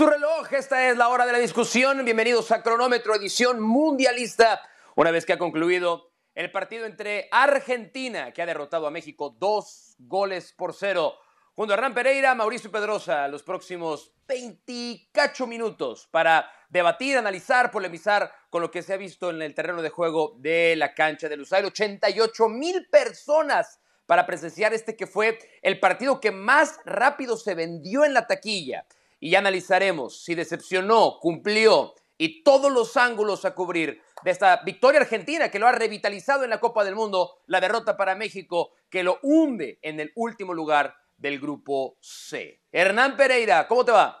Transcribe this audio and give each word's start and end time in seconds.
su 0.00 0.06
reloj, 0.06 0.50
esta 0.54 0.88
es 0.88 0.96
la 0.96 1.08
hora 1.08 1.26
de 1.26 1.32
la 1.32 1.38
discusión. 1.38 2.02
Bienvenidos 2.06 2.50
a 2.52 2.62
Cronómetro, 2.62 3.14
edición 3.14 3.60
mundialista. 3.60 4.62
Una 4.96 5.10
vez 5.10 5.26
que 5.26 5.34
ha 5.34 5.38
concluido 5.38 6.14
el 6.34 6.50
partido 6.50 6.86
entre 6.86 7.28
Argentina, 7.30 8.32
que 8.32 8.40
ha 8.40 8.46
derrotado 8.46 8.86
a 8.86 8.90
México 8.90 9.36
dos 9.38 9.96
goles 9.98 10.54
por 10.54 10.72
cero, 10.72 11.16
junto 11.54 11.74
a 11.74 11.76
Hernán 11.76 11.92
Pereira, 11.92 12.34
Mauricio 12.34 12.70
Pedrosa, 12.70 13.28
los 13.28 13.42
próximos 13.42 14.14
28 14.26 15.46
minutos 15.46 16.08
para 16.10 16.50
debatir, 16.70 17.18
analizar, 17.18 17.70
polemizar 17.70 18.32
con 18.48 18.62
lo 18.62 18.70
que 18.70 18.82
se 18.82 18.94
ha 18.94 18.96
visto 18.96 19.28
en 19.28 19.42
el 19.42 19.54
terreno 19.54 19.82
de 19.82 19.90
juego 19.90 20.34
de 20.38 20.76
la 20.76 20.94
cancha 20.94 21.28
de 21.28 21.36
Lusail. 21.36 21.66
88 21.66 22.48
mil 22.48 22.88
personas 22.88 23.80
para 24.06 24.24
presenciar 24.24 24.72
este 24.72 24.96
que 24.96 25.06
fue 25.06 25.38
el 25.60 25.78
partido 25.78 26.22
que 26.22 26.30
más 26.30 26.80
rápido 26.86 27.36
se 27.36 27.54
vendió 27.54 28.06
en 28.06 28.14
la 28.14 28.26
taquilla 28.26 28.86
y 29.20 29.34
analizaremos 29.34 30.24
si 30.24 30.34
decepcionó, 30.34 31.18
cumplió 31.20 31.94
y 32.16 32.42
todos 32.42 32.72
los 32.72 32.96
ángulos 32.96 33.44
a 33.44 33.54
cubrir 33.54 34.02
de 34.24 34.30
esta 34.30 34.62
victoria 34.64 35.00
argentina 35.00 35.50
que 35.50 35.58
lo 35.58 35.66
ha 35.66 35.72
revitalizado 35.72 36.44
en 36.44 36.50
la 36.50 36.60
Copa 36.60 36.84
del 36.84 36.94
Mundo, 36.94 37.38
la 37.46 37.60
derrota 37.60 37.96
para 37.96 38.14
México 38.14 38.72
que 38.88 39.02
lo 39.02 39.18
hunde 39.22 39.78
en 39.82 40.00
el 40.00 40.12
último 40.16 40.52
lugar 40.52 40.94
del 41.16 41.38
grupo 41.38 41.96
C. 42.00 42.62
Hernán 42.72 43.16
Pereira, 43.16 43.66
¿cómo 43.68 43.84
te 43.84 43.92
va? 43.92 44.16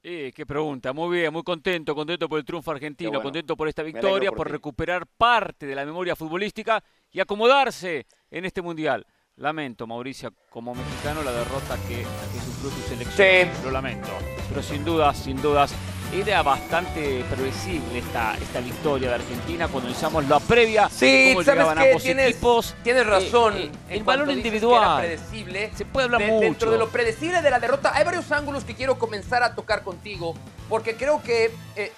Eh, 0.00 0.32
qué 0.34 0.46
pregunta, 0.46 0.92
muy 0.92 1.18
bien, 1.18 1.32
muy 1.32 1.42
contento, 1.42 1.94
contento 1.94 2.28
por 2.28 2.38
el 2.38 2.44
triunfo 2.44 2.70
argentino, 2.70 3.20
contento 3.20 3.56
por 3.56 3.68
esta 3.68 3.82
victoria, 3.82 4.30
por, 4.30 4.38
por 4.38 4.50
recuperar 4.50 5.06
parte 5.06 5.66
de 5.66 5.74
la 5.74 5.84
memoria 5.84 6.14
futbolística 6.14 6.82
y 7.10 7.20
acomodarse 7.20 8.06
en 8.30 8.44
este 8.44 8.62
mundial. 8.62 9.04
Lamento, 9.38 9.86
Mauricio, 9.86 10.32
como 10.50 10.74
mexicano, 10.74 11.22
la 11.22 11.30
derrota 11.30 11.76
que, 11.86 12.04
sufrió 12.44 12.70
tu 12.70 12.88
selección. 12.88 13.54
Sí. 13.54 13.64
Lo 13.64 13.70
lamento. 13.70 14.08
Pero 14.48 14.62
sin 14.64 14.84
dudas, 14.84 15.16
sin 15.16 15.40
dudas, 15.40 15.72
era 16.12 16.42
bastante 16.42 17.24
previsible 17.30 18.00
esta, 18.00 18.36
esta 18.36 18.60
victoria 18.60 19.10
de 19.10 19.14
Argentina 19.14 19.68
cuando 19.68 19.92
usamos 19.92 20.28
la 20.28 20.40
previa. 20.40 20.88
Sí, 20.88 21.30
cómo 21.34 21.44
sabes 21.44 21.60
llegaban 21.60 21.78
ambos 21.78 22.02
tienes, 22.02 22.30
equipos. 22.30 22.74
Tienes 22.82 23.02
eh, 23.02 23.04
razón. 23.04 23.56
Eh, 23.56 23.70
el 23.90 24.02
balón 24.02 24.28
individual. 24.32 25.02
predecible. 25.02 25.70
Se 25.76 25.84
puede 25.84 26.06
hablar 26.06 26.20
mucho. 26.22 26.40
Dentro 26.40 26.70
de 26.72 26.78
lo 26.78 26.88
predecible 26.88 27.40
de 27.40 27.50
la 27.50 27.60
derrota, 27.60 27.92
hay 27.94 28.04
varios 28.04 28.32
ángulos 28.32 28.64
que 28.64 28.74
quiero 28.74 28.98
comenzar 28.98 29.44
a 29.44 29.54
tocar 29.54 29.84
contigo, 29.84 30.34
porque 30.68 30.96
creo 30.96 31.22
que 31.22 31.52
eh, 31.76 31.92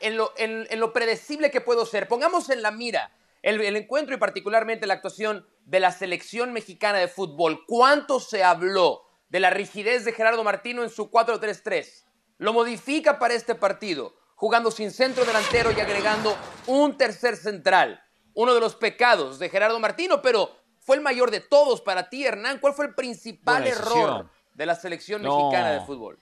en, 0.00 0.16
lo, 0.16 0.32
en, 0.38 0.66
en 0.70 0.80
lo 0.80 0.94
predecible 0.94 1.50
que 1.50 1.60
puedo 1.60 1.84
ser, 1.84 2.08
pongamos 2.08 2.48
en 2.48 2.62
la 2.62 2.70
mira 2.70 3.10
el, 3.48 3.76
encuentro 3.76 4.14
y 4.14 4.18
particularmente 4.18 4.86
la 4.86 4.94
actuación 4.94 5.46
de 5.64 5.80
la 5.80 5.90
selección 5.92 6.52
mexicana 6.52 6.98
de 6.98 7.08
fútbol. 7.08 7.64
¿Cuánto 7.66 8.20
se 8.20 8.44
habló 8.44 9.02
de 9.28 9.40
la 9.40 9.50
rigidez 9.50 10.04
de 10.04 10.12
Gerardo 10.12 10.44
Martino 10.44 10.82
en 10.82 10.90
su 10.90 11.10
4-3-3? 11.10 12.04
Lo 12.38 12.52
modifica 12.52 13.18
para 13.18 13.34
este 13.34 13.54
partido, 13.54 14.14
jugando 14.34 14.70
sin 14.70 14.90
centro 14.90 15.24
delantero 15.24 15.72
y 15.72 15.80
agregando 15.80 16.36
un 16.66 16.96
tercer 16.96 17.36
central. 17.36 18.02
Uno 18.34 18.54
de 18.54 18.60
los 18.60 18.76
pecados 18.76 19.38
de 19.38 19.48
Gerardo 19.48 19.80
Martino, 19.80 20.22
pero 20.22 20.50
fue 20.78 20.96
el 20.96 21.02
mayor 21.02 21.30
de 21.30 21.40
todos 21.40 21.80
para 21.80 22.08
ti, 22.08 22.24
Hernán. 22.24 22.58
¿Cuál 22.60 22.74
fue 22.74 22.86
el 22.86 22.94
principal 22.94 23.66
error 23.66 24.30
de 24.54 24.66
la 24.66 24.74
selección 24.74 25.22
mexicana 25.22 25.72
de 25.72 25.80
fútbol? 25.80 26.20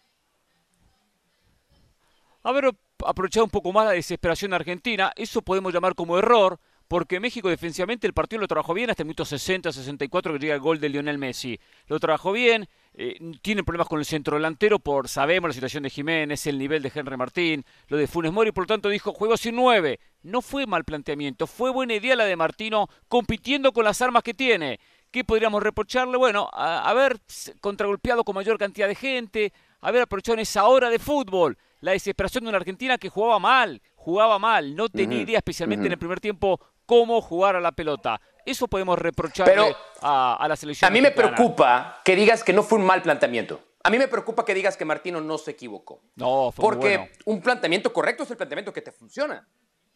Haber 2.42 2.72
aprovechado 3.04 3.44
un 3.44 3.50
poco 3.50 3.72
más 3.72 3.86
la 3.86 3.92
desesperación 3.92 4.54
argentina, 4.54 5.12
eso 5.16 5.42
podemos 5.42 5.72
llamar 5.72 5.94
como 5.96 6.16
error, 6.18 6.60
porque 6.88 7.20
México 7.20 7.48
defensivamente 7.48 8.06
el 8.06 8.12
partido 8.12 8.40
lo 8.40 8.48
trabajó 8.48 8.74
bien 8.74 8.90
hasta 8.90 9.02
el 9.02 9.06
minuto 9.06 9.24
60, 9.24 9.72
64 9.72 10.32
que 10.32 10.38
llega 10.38 10.54
el 10.54 10.60
gol 10.60 10.80
de 10.80 10.88
Lionel 10.88 11.18
Messi. 11.18 11.58
Lo 11.86 11.98
trabajó 11.98 12.32
bien, 12.32 12.68
eh, 12.94 13.18
tiene 13.42 13.64
problemas 13.64 13.88
con 13.88 13.98
el 13.98 14.04
centro 14.04 14.36
delantero 14.36 14.78
por, 14.78 15.08
sabemos, 15.08 15.48
la 15.48 15.54
situación 15.54 15.82
de 15.82 15.90
Jiménez, 15.90 16.46
el 16.46 16.58
nivel 16.58 16.82
de 16.82 16.92
Henry 16.94 17.16
Martín, 17.16 17.64
lo 17.88 17.96
de 17.96 18.06
Funes 18.06 18.32
Mori, 18.32 18.52
por 18.52 18.64
lo 18.64 18.68
tanto 18.68 18.88
dijo, 18.88 19.12
juego 19.12 19.36
sin 19.36 19.56
nueve. 19.56 19.98
No 20.22 20.42
fue 20.42 20.66
mal 20.66 20.84
planteamiento, 20.84 21.46
fue 21.46 21.70
buena 21.70 21.94
idea 21.94 22.16
la 22.16 22.24
de 22.24 22.36
Martino 22.36 22.88
compitiendo 23.08 23.72
con 23.72 23.84
las 23.84 24.00
armas 24.00 24.22
que 24.22 24.34
tiene. 24.34 24.78
¿Qué 25.10 25.24
podríamos 25.24 25.62
reprocharle? 25.62 26.16
Bueno, 26.16 26.48
haber 26.52 27.18
contragolpeado 27.60 28.24
con 28.24 28.34
mayor 28.34 28.58
cantidad 28.58 28.88
de 28.88 28.94
gente, 28.94 29.52
haber 29.80 30.02
aprovechado 30.02 30.34
en 30.34 30.40
esa 30.40 30.66
hora 30.66 30.90
de 30.90 30.98
fútbol 30.98 31.56
la 31.80 31.92
desesperación 31.92 32.44
de 32.44 32.48
una 32.48 32.58
Argentina 32.58 32.98
que 32.98 33.08
jugaba 33.08 33.38
mal, 33.38 33.80
jugaba 33.94 34.38
mal, 34.38 34.74
no 34.74 34.88
tenía 34.88 35.20
idea, 35.20 35.38
especialmente 35.38 35.86
en 35.86 35.92
el 35.92 35.98
primer 35.98 36.20
tiempo, 36.20 36.60
cómo 36.86 37.20
jugar 37.20 37.56
a 37.56 37.60
la 37.60 37.72
pelota. 37.72 38.20
Eso 38.44 38.68
podemos 38.68 38.98
reprocharle 38.98 39.76
a, 40.00 40.46
la 40.48 40.56
selección. 40.56 40.88
A 40.88 40.92
mí 40.92 41.00
me 41.00 41.10
preocupa 41.10 42.00
que 42.04 42.14
digas 42.16 42.44
que 42.44 42.52
no 42.52 42.62
fue 42.62 42.78
un 42.78 42.86
mal 42.86 43.02
planteamiento. 43.02 43.60
A 43.82 43.90
mí 43.90 43.98
me 43.98 44.08
preocupa 44.08 44.44
que 44.44 44.54
digas 44.54 44.76
que 44.76 44.84
Martino 44.84 45.20
no 45.20 45.38
se 45.38 45.52
equivocó. 45.52 46.00
No, 46.16 46.50
fue 46.52 46.62
Porque 46.62 47.12
un 47.24 47.40
planteamiento 47.40 47.92
correcto 47.92 48.22
es 48.22 48.30
el 48.30 48.36
planteamiento 48.36 48.72
que 48.72 48.82
te 48.82 48.92
funciona. 48.92 49.46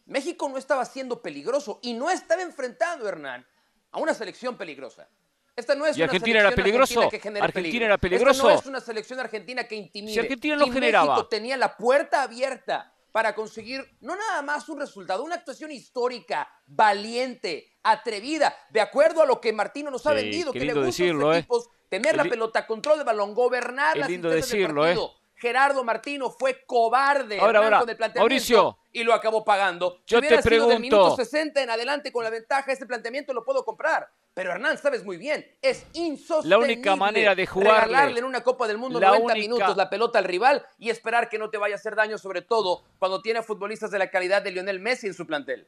México 0.05 0.47
no 0.49 0.57
estaba 0.57 0.85
siendo 0.85 1.21
peligroso 1.21 1.79
y 1.81 1.93
no 1.93 2.09
estaba 2.09 2.41
enfrentando, 2.41 3.07
Hernán, 3.07 3.45
a 3.91 3.99
una 3.99 4.13
selección 4.13 4.57
peligrosa. 4.57 5.07
Esta 5.55 5.75
no 5.75 5.85
es 5.85 5.97
¿Y 5.97 6.03
Argentina 6.03 6.39
era 6.39 6.51
peligroso? 6.51 7.01
Argentina 7.01 7.85
era 7.85 7.97
peligroso. 7.97 8.49
Esta 8.49 8.53
no 8.53 8.59
es 8.59 8.65
una 8.65 8.79
selección 8.79 9.19
argentina 9.19 9.65
que 9.65 9.75
intimide. 9.75 10.13
Si 10.13 10.19
Argentina 10.19 10.55
no 10.55 10.67
y 10.67 10.71
generaba. 10.71 11.13
México 11.13 11.27
tenía 11.27 11.57
la 11.57 11.75
puerta 11.75 12.23
abierta 12.23 12.93
para 13.11 13.35
conseguir 13.35 13.85
no 14.01 14.15
nada 14.15 14.41
más 14.41 14.69
un 14.69 14.79
resultado, 14.79 15.23
una 15.23 15.35
actuación 15.35 15.71
histórica, 15.71 16.49
valiente, 16.65 17.77
atrevida, 17.83 18.55
de 18.69 18.81
acuerdo 18.81 19.21
a 19.21 19.25
lo 19.25 19.41
que 19.41 19.53
Martino 19.53 19.91
nos 19.91 20.05
ha 20.07 20.13
vendido, 20.13 20.51
que 20.53 20.59
le 20.59 20.73
gusta 20.73 20.85
decirlo, 20.85 21.31
a 21.31 21.41
los 21.41 21.65
¿eh? 21.65 21.69
tener 21.89 22.15
la 22.15 22.23
pelota, 22.23 22.65
control 22.65 22.99
de 22.99 23.03
balón, 23.03 23.33
gobernar 23.33 23.97
las 23.97 24.09
lindo 24.09 24.29
decirlo, 24.29 24.83
del 24.85 24.95
partido. 24.95 25.21
Gerardo 25.35 25.83
Martino 25.83 26.29
fue 26.29 26.63
cobarde 26.65 27.39
ahora, 27.39 27.59
ahora, 27.59 27.79
con 27.79 27.89
el 27.89 27.97
planteamiento 27.97 28.21
Mauricio, 28.21 28.77
y 28.91 29.03
lo 29.03 29.13
acabó 29.13 29.43
pagando. 29.43 30.01
Yo 30.05 30.17
si 30.17 30.19
hubiera 30.19 30.37
te 30.37 30.43
sido 30.43 30.67
pregunto, 30.67 30.73
del 30.73 30.81
minuto 30.81 31.15
60 31.15 31.63
en 31.63 31.69
adelante 31.69 32.11
con 32.11 32.23
la 32.23 32.29
ventaja, 32.29 32.71
ese 32.71 32.85
planteamiento 32.85 33.33
lo 33.33 33.43
puedo 33.43 33.63
comprar. 33.63 34.09
Pero 34.33 34.51
Hernán, 34.51 34.77
sabes 34.77 35.03
muy 35.03 35.17
bien, 35.17 35.45
es 35.61 35.85
insostenible. 35.93 36.49
La 36.49 36.57
única 36.57 36.95
manera 36.95 37.35
de 37.35 37.45
jugarle, 37.45 37.85
regalarle 37.87 38.19
en 38.19 38.25
una 38.25 38.41
Copa 38.41 38.67
del 38.67 38.77
Mundo 38.77 38.99
90 38.99 39.33
minutos 39.35 39.75
la 39.75 39.89
pelota 39.89 40.19
al 40.19 40.25
rival 40.25 40.65
y 40.77 40.89
esperar 40.89 41.27
que 41.27 41.37
no 41.37 41.49
te 41.49 41.57
vaya 41.57 41.75
a 41.75 41.77
hacer 41.77 41.95
daño, 41.95 42.17
sobre 42.17 42.41
todo 42.41 42.83
cuando 42.97 43.21
tiene 43.21 43.43
futbolistas 43.43 43.91
de 43.91 43.99
la 43.99 44.09
calidad 44.09 44.41
de 44.41 44.51
Lionel 44.51 44.79
Messi 44.79 45.07
en 45.07 45.13
su 45.13 45.27
plantel. 45.27 45.67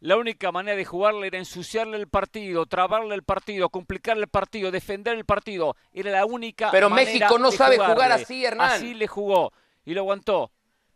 La 0.00 0.18
única 0.18 0.52
manera 0.52 0.76
de 0.76 0.84
jugarle 0.84 1.28
era 1.28 1.38
ensuciarle 1.38 1.96
el 1.96 2.08
partido, 2.08 2.66
trabarle 2.66 3.14
el 3.14 3.22
partido, 3.22 3.70
complicarle 3.70 4.24
el 4.24 4.28
partido, 4.28 4.70
defender 4.70 5.16
el 5.16 5.24
partido. 5.24 5.76
Era 5.94 6.10
la 6.10 6.26
única 6.26 6.70
Pero 6.70 6.90
México 6.90 7.38
no 7.38 7.50
sabe 7.50 7.76
jugarle. 7.76 7.94
jugar 7.94 8.12
así, 8.12 8.44
Hernán. 8.44 8.72
Así 8.72 8.92
le 8.92 9.06
jugó 9.06 9.50
y 9.82 9.94
lo 9.94 10.02
aguantó 10.02 10.52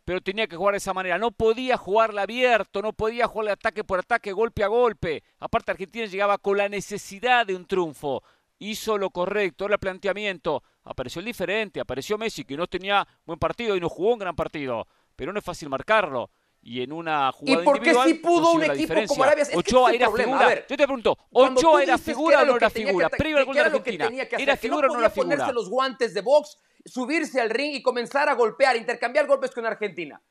pero 0.09 0.21
tenía 0.21 0.47
que 0.47 0.55
jugar 0.55 0.73
de 0.73 0.79
esa 0.79 0.91
manera. 0.91 1.19
No 1.19 1.29
podía 1.29 1.77
jugarle 1.77 2.21
abierto, 2.21 2.81
no 2.81 2.93
podía 2.93 3.27
jugarle 3.27 3.51
ataque 3.51 3.83
por 3.83 3.99
ataque, 3.99 4.31
golpe 4.31 4.63
a 4.63 4.67
golpe. 4.67 5.21
Aparte, 5.37 5.69
Argentina 5.69 6.07
llegaba 6.07 6.39
con 6.39 6.57
la 6.57 6.67
necesidad 6.67 7.45
de 7.45 7.55
un 7.55 7.67
triunfo. 7.67 8.23
Hizo 8.57 8.97
lo 8.97 9.11
correcto, 9.11 9.67
el 9.67 9.77
planteamiento. 9.77 10.63
Apareció 10.83 11.19
el 11.19 11.25
diferente, 11.25 11.79
apareció 11.79 12.17
Messi, 12.17 12.43
que 12.43 12.57
no 12.57 12.65
tenía 12.65 13.07
buen 13.23 13.37
partido 13.37 13.75
y 13.75 13.79
no 13.79 13.87
jugó 13.87 14.13
un 14.13 14.17
gran 14.17 14.35
partido. 14.35 14.87
Pero 15.15 15.31
no 15.31 15.37
es 15.37 15.45
fácil 15.45 15.69
marcarlo. 15.69 16.31
Y 16.61 16.81
en 16.81 16.91
una 16.91 17.31
jugada 17.31 17.61
¿Y 17.61 17.65
por 17.65 17.81
qué 17.81 17.93
si 17.93 18.13
pudo 18.15 18.51
un 18.51 18.63
equipo 18.63 18.93
como 19.07 19.23
Arabia? 19.23 19.43
Es 19.43 19.55
Ochoa 19.55 19.89
que 19.91 19.95
era 19.95 20.07
problema. 20.07 20.37
figura. 20.39 20.55
Yo 20.67 20.77
te 20.77 20.83
pregunto, 20.85 21.17
¿Ochoa 21.31 21.83
era 21.83 21.97
figura 21.97 22.41
o 22.41 22.45
no 22.45 22.55
era 22.57 22.69
figura? 22.69 23.09
Previo 23.09 23.37
al 23.37 23.45
gol 23.45 23.55
de 23.55 23.61
Argentina. 23.61 24.09
¿Era 24.37 24.57
figura 24.57 24.87
o 24.89 24.93
no 24.93 24.99
era 24.99 25.09
figura? 25.09 25.35
ponerse 25.37 25.53
los 25.53 25.69
guantes 25.69 26.13
de 26.13 26.21
box 26.21 26.57
subirse 26.85 27.41
al 27.41 27.49
ring 27.49 27.73
y 27.75 27.81
comenzar 27.81 28.29
a 28.29 28.33
golpear, 28.33 28.75
intercambiar 28.75 29.27
golpes 29.27 29.51
con 29.51 29.65
Argentina. 29.65 30.21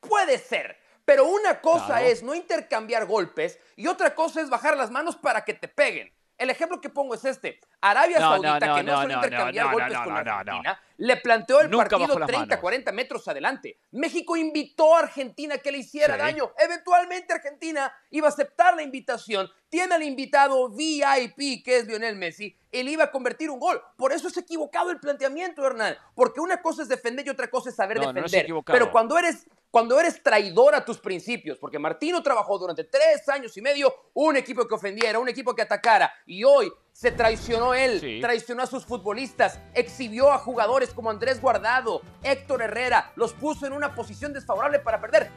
Puede 0.00 0.38
ser, 0.38 0.76
pero 1.04 1.26
una 1.26 1.60
cosa 1.60 1.86
Claro. 1.86 2.06
es 2.06 2.22
no 2.22 2.34
intercambiar 2.34 3.06
golpes 3.06 3.58
y 3.76 3.86
otra 3.86 4.14
cosa 4.14 4.40
es 4.40 4.50
bajar 4.50 4.76
las 4.76 4.90
manos 4.90 5.16
para 5.16 5.44
que 5.44 5.54
te 5.54 5.68
peguen. 5.68 6.12
El 6.44 6.50
ejemplo 6.50 6.78
que 6.78 6.90
pongo 6.90 7.14
es 7.14 7.24
este. 7.24 7.58
Arabia 7.80 8.20
No, 8.20 8.32
Saudita, 8.32 8.66
no, 8.66 8.76
que 8.76 8.82
no, 8.82 8.96
suele 8.98 9.14
intercambiar 9.14 9.72
golpes 9.72 9.98
con 9.98 10.16
Argentina, 10.16 10.80
le 10.98 11.16
planteó 11.16 11.60
el 11.62 11.70
Nunca 11.70 11.84
partido 11.84 12.08
bajó 12.08 12.18
las 12.18 12.26
30, 12.28 12.46
manos. 12.46 12.60
40 12.60 12.92
metros 12.92 13.28
adelante. 13.28 13.78
México 13.92 14.36
invitó 14.36 14.94
a 14.94 15.00
Argentina 15.00 15.56
que 15.58 15.72
le 15.72 15.78
hiciera 15.78 16.14
Sí. 16.14 16.20
daño. 16.20 16.52
Eventualmente 16.58 17.32
Argentina 17.32 17.92
iba 18.10 18.28
a 18.28 18.30
aceptar 18.30 18.76
la 18.76 18.82
invitación. 18.82 19.50
Tiene 19.70 19.94
al 19.94 20.02
invitado 20.02 20.68
VIP, 20.68 21.64
que 21.64 21.78
es 21.78 21.86
Lionel 21.86 22.16
Messi, 22.16 22.56
él 22.70 22.88
iba 22.88 23.04
a 23.04 23.10
convertir 23.10 23.50
un 23.50 23.58
gol. 23.58 23.82
Por 23.96 24.12
eso 24.12 24.28
es 24.28 24.36
equivocado 24.36 24.90
el 24.90 25.00
planteamiento, 25.00 25.66
Hernán. 25.66 25.96
Porque 26.14 26.40
una 26.40 26.60
cosa 26.60 26.82
es 26.82 26.88
defender 26.88 27.26
y 27.26 27.30
otra 27.30 27.48
cosa 27.48 27.70
es 27.70 27.76
saber 27.76 27.96
es 27.98 28.06
defender. 28.14 28.46
Pero 28.66 28.92
cuando 28.92 29.18
eres, 29.18 29.46
cuando 29.74 29.98
eres 29.98 30.22
traidor 30.22 30.72
a 30.76 30.84
tus 30.84 30.98
principios, 30.98 31.58
porque 31.58 31.80
Martino 31.80 32.22
trabajó 32.22 32.56
durante 32.60 32.84
tres 32.84 33.28
años 33.28 33.56
y 33.56 33.60
medio 33.60 33.92
un 34.12 34.36
equipo 34.36 34.68
que 34.68 34.74
ofendiera, 34.76 35.18
un 35.18 35.28
equipo 35.28 35.52
que 35.52 35.62
atacara, 35.62 36.14
y 36.26 36.44
hoy 36.44 36.72
se 36.92 37.10
traicionó 37.10 37.74
él, 37.74 37.98
Sí. 37.98 38.20
traicionó 38.20 38.62
a 38.62 38.66
sus 38.68 38.84
futbolistas, 38.86 39.58
exhibió 39.74 40.30
a 40.30 40.38
jugadores 40.38 40.90
como 40.90 41.10
Andrés 41.10 41.40
Guardado, 41.40 42.02
Héctor 42.22 42.62
Herrera, 42.62 43.10
los 43.16 43.32
puso 43.32 43.66
en 43.66 43.72
una 43.72 43.96
posición 43.96 44.32
desfavorable 44.32 44.78
para 44.78 45.00
perder. 45.00 45.28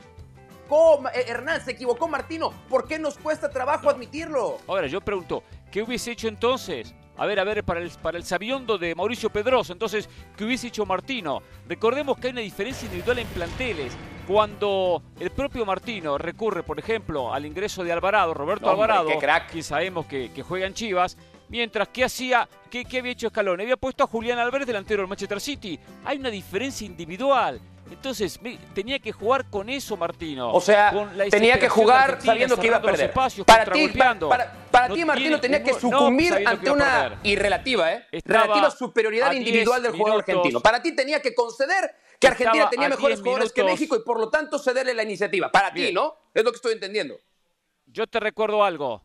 ¿Cómo, 0.70 1.10
eh, 1.10 1.26
Hernán, 1.28 1.66
se 1.66 1.72
equivocó 1.72 2.08
Martino. 2.08 2.52
¿Por 2.70 2.88
qué 2.88 3.00
nos 3.00 3.18
cuesta 3.18 3.50
trabajo 3.50 3.90
admitirlo? 3.90 4.60
Ahora, 4.68 4.86
yo 4.86 5.02
pregunto, 5.02 5.42
¿qué 5.72 5.82
hubiese 5.82 6.12
hecho 6.12 6.28
entonces? 6.28 6.94
A 7.18 7.26
ver, 7.26 7.40
a 7.40 7.44
ver, 7.44 7.64
para 7.64 7.80
el, 7.80 7.90
para 8.02 8.18
el 8.18 8.24
sabiondo 8.24 8.78
de 8.78 8.94
Mauricio 8.96 9.30
Pedroso. 9.30 9.74
Entonces, 9.74 10.10
¿qué 10.36 10.46
hubiese 10.46 10.68
hecho 10.68 10.86
Martino? 10.86 11.42
Recordemos 11.68 12.18
que 12.18 12.28
hay 12.28 12.34
una 12.34 12.42
diferencia 12.42 12.86
individual 12.86 13.20
en 13.20 13.28
planteles. 13.28 13.98
Cuando 14.28 15.02
el 15.20 15.32
propio 15.32 15.66
Martino 15.66 16.18
recurre, 16.18 16.62
por 16.62 16.78
ejemplo, 16.78 17.34
al 17.34 17.46
ingreso 17.46 17.84
de 17.84 17.94
Alvarado, 17.94 18.34
Roberto 18.34 18.70
Alvarado, 18.70 19.10
que 19.50 19.64
sabemos 19.64 20.06
que, 20.06 20.30
juega 20.48 20.68
en 20.68 20.74
Chivas, 20.74 21.18
Mientras, 21.50 21.88
¿qué 21.88 22.04
hacía? 22.04 22.46
¿Qué, 22.70 22.84
¿Qué, 22.84 23.00
había 23.00 23.14
hecho 23.14 23.30
Scaloni? 23.30 23.64
Había 23.64 23.78
puesto 23.78 24.04
a 24.04 24.08
Julián 24.08 24.38
Álvarez 24.38 24.68
delantero 24.68 25.02
del 25.02 25.08
Manchester 25.08 25.40
City. 25.40 25.80
Hay 26.04 26.18
una 26.18 26.30
diferencia 26.30 26.86
individual. 26.86 27.62
Entonces 27.92 28.40
tenía 28.74 29.00
que 29.00 29.12
jugar 29.12 29.50
con 29.50 29.70
eso 29.70 29.98
Martino. 29.98 30.52
O 30.52 30.62
sea, 30.62 30.94
tenía 31.30 31.60
que 31.60 31.70
jugar 31.70 32.20
sabiendo 32.22 32.58
que 32.58 32.68
iba 32.68 32.78
a 32.78 32.82
perder. 32.82 33.12
Para 33.12 33.72
ti, 33.72 33.90
para, 34.70 34.94
ti, 34.94 35.06
Martino, 35.06 35.40
tenía 35.40 35.64
que 35.64 35.74
sucumbir 35.74 36.34
ante 36.46 36.70
una 36.72 37.20
irrelativa, 37.24 37.94
¿eh? 37.94 38.08
relativa 38.26 38.72
superioridad 38.72 39.32
individual 39.34 39.82
del 39.82 39.94
jugador 39.94 40.20
argentino. 40.20 40.62
Para 40.62 40.82
ti 40.82 40.96
tenía 40.96 41.22
que 41.22 41.34
conceder 41.34 41.96
que 42.20 42.28
Argentina 42.28 42.70
tenía 42.70 42.90
mejores 42.90 43.20
jugadores 43.20 43.54
que 43.54 43.64
México 43.64 43.96
y 43.96 44.04
por 44.04 44.20
lo 44.20 44.30
tanto 44.30 44.60
cederle 44.60 44.94
la 44.94 45.04
iniciativa. 45.04 45.52
Para 45.52 45.74
ti, 45.74 45.92
¿no? 45.92 46.16
Es 46.34 46.44
lo 46.44 46.52
que 46.52 46.58
estoy 46.58 46.74
entendiendo. 46.74 47.18
Yo 47.86 48.06
te 48.06 48.20
recuerdo 48.20 48.64
algo. 48.64 49.04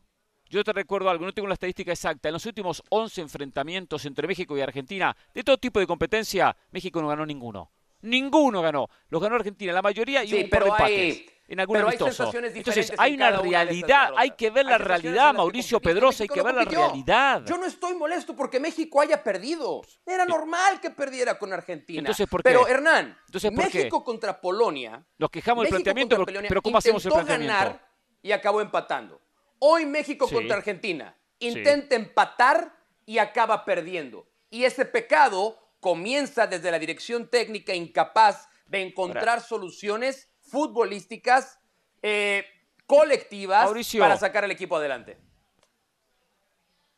Yo 0.49 0.63
te 0.63 0.71
recuerdo 0.71 1.09
algo, 1.09 1.25
no 1.25 1.33
tengo 1.33 1.47
la 1.47 1.55
estadística 1.55 1.91
exacta. 1.91 2.29
En 2.29 2.33
los 2.33 2.45
últimos 2.45 2.83
11 2.89 3.21
enfrentamientos 3.21 4.05
entre 4.05 4.27
México 4.27 4.55
y 4.55 4.61
Argentina, 4.61 5.15
de 5.33 5.43
todo 5.43 5.57
tipo 5.57 5.79
de 5.79 5.87
competencia, 5.87 6.55
México 6.69 7.01
no 7.01 7.07
ganó 7.07 7.25
ninguno. 7.25 7.71
Ninguno 8.03 8.61
ganó. 8.61 8.89
Los 9.09 9.21
ganó 9.21 9.35
Argentina, 9.35 9.71
la 9.73 9.81
mayoría 9.81 10.23
y 10.23 10.43
un 10.43 10.49
par 10.49 10.63
de 10.63 10.69
empates. 10.69 11.25
en 11.47 11.59
algún 11.59 11.75
pero 11.75 11.89
Entonces, 11.89 12.93
hay 12.97 13.13
una 13.13 13.31
realidad, 13.31 14.11
hay 14.17 14.31
que 14.31 14.49
ver 14.49 14.65
la 14.65 14.77
realidad, 14.77 15.33
Mauricio 15.33 15.79
Pedrosa, 15.79 16.23
hay 16.23 16.27
que 16.27 16.41
ver 16.41 16.53
la 16.53 16.65
realidad. 16.65 17.43
Yo 17.45 17.57
no 17.57 17.65
estoy 17.65 17.93
molesto 17.95 18.35
porque 18.35 18.59
México 18.59 18.99
haya 18.99 19.23
perdido. 19.23 19.81
Era 20.05 20.25
normal 20.25 20.81
que 20.81 20.89
perdiera 20.89 21.39
con 21.39 21.53
Argentina. 21.53 21.99
Entonces, 21.99 22.27
¿por 22.27 22.43
qué? 22.43 22.49
Pero 22.49 22.67
Hernán, 22.67 23.17
México 23.53 24.03
contra 24.03 24.39
Polonia. 24.39 25.03
Nos 25.17 25.29
quejamos 25.29 25.63
del 25.63 25.69
planteamiento, 25.69 26.25
pero 26.25 26.61
¿cómo 26.61 26.77
hacemos 26.77 27.05
el 27.05 27.11
planteamiento? 27.11 27.53
ganar 27.53 27.93
y 28.21 28.31
acabó 28.31 28.61
empatando. 28.61 29.21
Hoy 29.59 29.85
México 29.85 30.27
contra 30.27 30.57
Argentina 30.57 31.15
intenta 31.39 31.95
empatar 31.95 32.75
y 33.05 33.17
acaba 33.17 33.63
perdiendo. 33.63 34.27
Y 34.49 34.65
ese 34.65 34.85
pecado 34.85 35.62
comienza 35.83 36.47
desde 36.47 36.71
la 36.71 36.79
dirección 36.79 37.27
técnica 37.27 37.75
incapaz 37.75 38.47
de 38.65 38.81
encontrar 38.81 39.41
soluciones 39.41 40.31
futbolísticas 40.39 41.59
eh, 42.01 42.45
colectivas 42.87 43.69
para 43.99 44.17
sacar 44.17 44.45
al 44.45 44.51
equipo 44.51 44.77
adelante. 44.77 45.19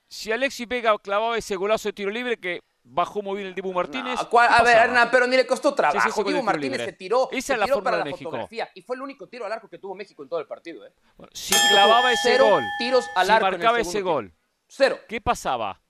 Si 0.07 0.31
Alexis 0.31 0.67
Vega 0.67 0.95
clavaba 0.99 1.35
ese 1.37 1.55
golazo 1.55 1.89
de 1.89 1.93
tiro 1.93 2.11
libre 2.11 2.37
que 2.37 2.61
bajó 2.83 3.23
muy 3.23 3.37
bien 3.37 3.47
el 3.47 3.55
Dibu 3.55 3.73
Martínez. 3.73 4.19
a 4.19 4.63
ver, 4.63 4.77
Hernán, 4.77 5.09
pero 5.11 5.25
ni 5.25 5.35
le 5.35 5.47
costó 5.47 5.73
trabajo. 5.73 6.23
Dibu 6.23 6.43
Martínez 6.43 6.85
se 6.85 6.93
tiró, 6.93 7.27
Esa 7.31 7.57
se 7.57 7.63
tiró 7.63 7.83
para 7.83 7.97
la 7.97 8.05
fotografía 8.05 8.69
y 8.75 8.83
fue 8.83 8.95
el 8.95 9.01
único 9.01 9.27
tiro 9.27 9.47
al 9.47 9.51
arco 9.51 9.67
que 9.67 9.79
tuvo 9.79 9.95
México 9.95 10.21
en 10.21 10.29
todo 10.29 10.39
el 10.39 10.45
partido. 10.45 10.85
¿eh? 10.85 10.93
si 11.33 11.55
clavaba 11.69 12.13
ese 12.13 12.37
gol, 12.37 12.63
tiros 12.77 13.05
al 13.15 13.25
si 13.25 13.31
arco 13.31 13.45
marcaba 13.47 13.79
ese 13.79 14.01
gol, 14.01 14.31
cero. 14.67 14.99
¿Qué 15.09 15.19
pasaba? 15.19 15.81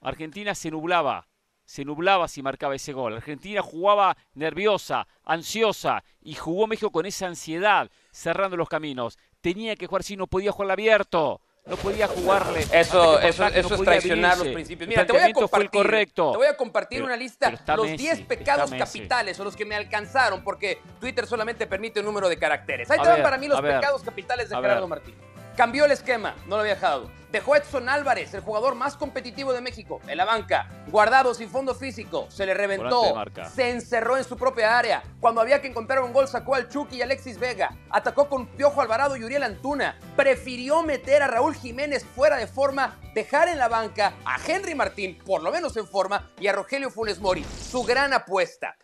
Argentina 0.00 0.54
se 0.54 0.70
nublaba 0.72 1.28
se 1.66 1.84
nublaba 1.84 2.28
si 2.28 2.42
marcaba 2.42 2.74
ese 2.74 2.92
gol. 2.92 3.14
Argentina 3.14 3.60
jugaba 3.60 4.16
nerviosa, 4.34 5.06
ansiosa 5.24 6.02
y 6.22 6.34
jugó 6.34 6.66
México 6.66 6.90
con 6.90 7.04
esa 7.04 7.26
ansiedad, 7.26 7.90
cerrando 8.10 8.56
los 8.56 8.68
caminos. 8.68 9.18
Tenía 9.40 9.76
que 9.76 9.86
jugar 9.86 10.02
si 10.02 10.16
no 10.16 10.26
podía 10.26 10.52
jugar 10.52 10.70
abierto. 10.70 11.42
No 11.66 11.74
podía 11.76 12.06
jugarle. 12.06 12.60
Eso, 12.72 13.18
eso, 13.18 13.44
eso 13.48 13.74
es 13.74 13.82
traicionar 13.82 14.38
los 14.38 14.46
principios. 14.48 14.88
Mira, 14.88 15.04
te 15.04 15.12
voy 15.12 15.22
a 15.22 15.32
compartir, 15.32 15.70
correcto. 15.70 16.30
Te 16.30 16.38
voy 16.38 16.46
a 16.46 16.56
compartir 16.56 17.02
una 17.02 17.16
lista, 17.16 17.52
los 17.76 17.96
10 17.96 18.22
pecados 18.22 18.70
capitales 18.70 19.38
o 19.40 19.44
los 19.44 19.56
que 19.56 19.64
me 19.64 19.74
alcanzaron, 19.74 20.44
porque 20.44 20.80
Twitter 21.00 21.26
solamente 21.26 21.66
permite 21.66 21.98
un 21.98 22.06
número 22.06 22.28
de 22.28 22.38
caracteres. 22.38 22.88
Ahí 22.88 23.00
te 23.00 23.08
van 23.08 23.22
para 23.22 23.36
mí 23.36 23.48
los 23.48 23.60
pecados 23.60 24.02
capitales 24.02 24.48
de 24.48 24.56
Gerardo 24.56 24.86
Martín. 24.86 25.14
Cambió 25.56 25.86
el 25.86 25.92
esquema, 25.92 26.34
no 26.46 26.56
lo 26.56 26.60
había 26.60 26.74
dejado. 26.74 27.10
Dejó 27.32 27.56
Edson 27.56 27.88
Álvarez, 27.88 28.34
el 28.34 28.42
jugador 28.42 28.74
más 28.74 28.94
competitivo 28.94 29.54
de 29.54 29.62
México, 29.62 30.02
en 30.06 30.18
la 30.18 30.26
banca. 30.26 30.68
Guardado 30.88 31.32
sin 31.32 31.48
fondo 31.48 31.74
físico, 31.74 32.26
se 32.30 32.44
le 32.44 32.52
reventó. 32.52 33.14
Se 33.54 33.70
encerró 33.70 34.18
en 34.18 34.24
su 34.24 34.36
propia 34.36 34.78
área. 34.78 35.02
Cuando 35.18 35.40
había 35.40 35.62
que 35.62 35.68
encontrar 35.68 36.02
un 36.02 36.12
gol, 36.12 36.28
sacó 36.28 36.54
al 36.54 36.68
Chucky 36.68 36.96
y 36.96 37.02
Alexis 37.02 37.38
Vega. 37.38 37.74
Atacó 37.88 38.28
con 38.28 38.46
Piojo 38.48 38.82
Alvarado 38.82 39.16
y 39.16 39.24
Uriel 39.24 39.44
Antuna. 39.44 39.98
Prefirió 40.14 40.82
meter 40.82 41.22
a 41.22 41.26
Raúl 41.26 41.54
Jiménez 41.54 42.04
fuera 42.04 42.36
de 42.36 42.46
forma, 42.46 43.00
dejar 43.14 43.48
en 43.48 43.58
la 43.58 43.68
banca 43.68 44.12
a 44.26 44.36
Henry 44.46 44.74
Martín, 44.74 45.18
por 45.24 45.42
lo 45.42 45.50
menos 45.50 45.74
en 45.78 45.86
forma, 45.86 46.30
y 46.38 46.48
a 46.48 46.52
Rogelio 46.52 46.90
Funes 46.90 47.18
Mori. 47.18 47.44
Su 47.44 47.82
gran 47.82 48.12
apuesta. 48.12 48.76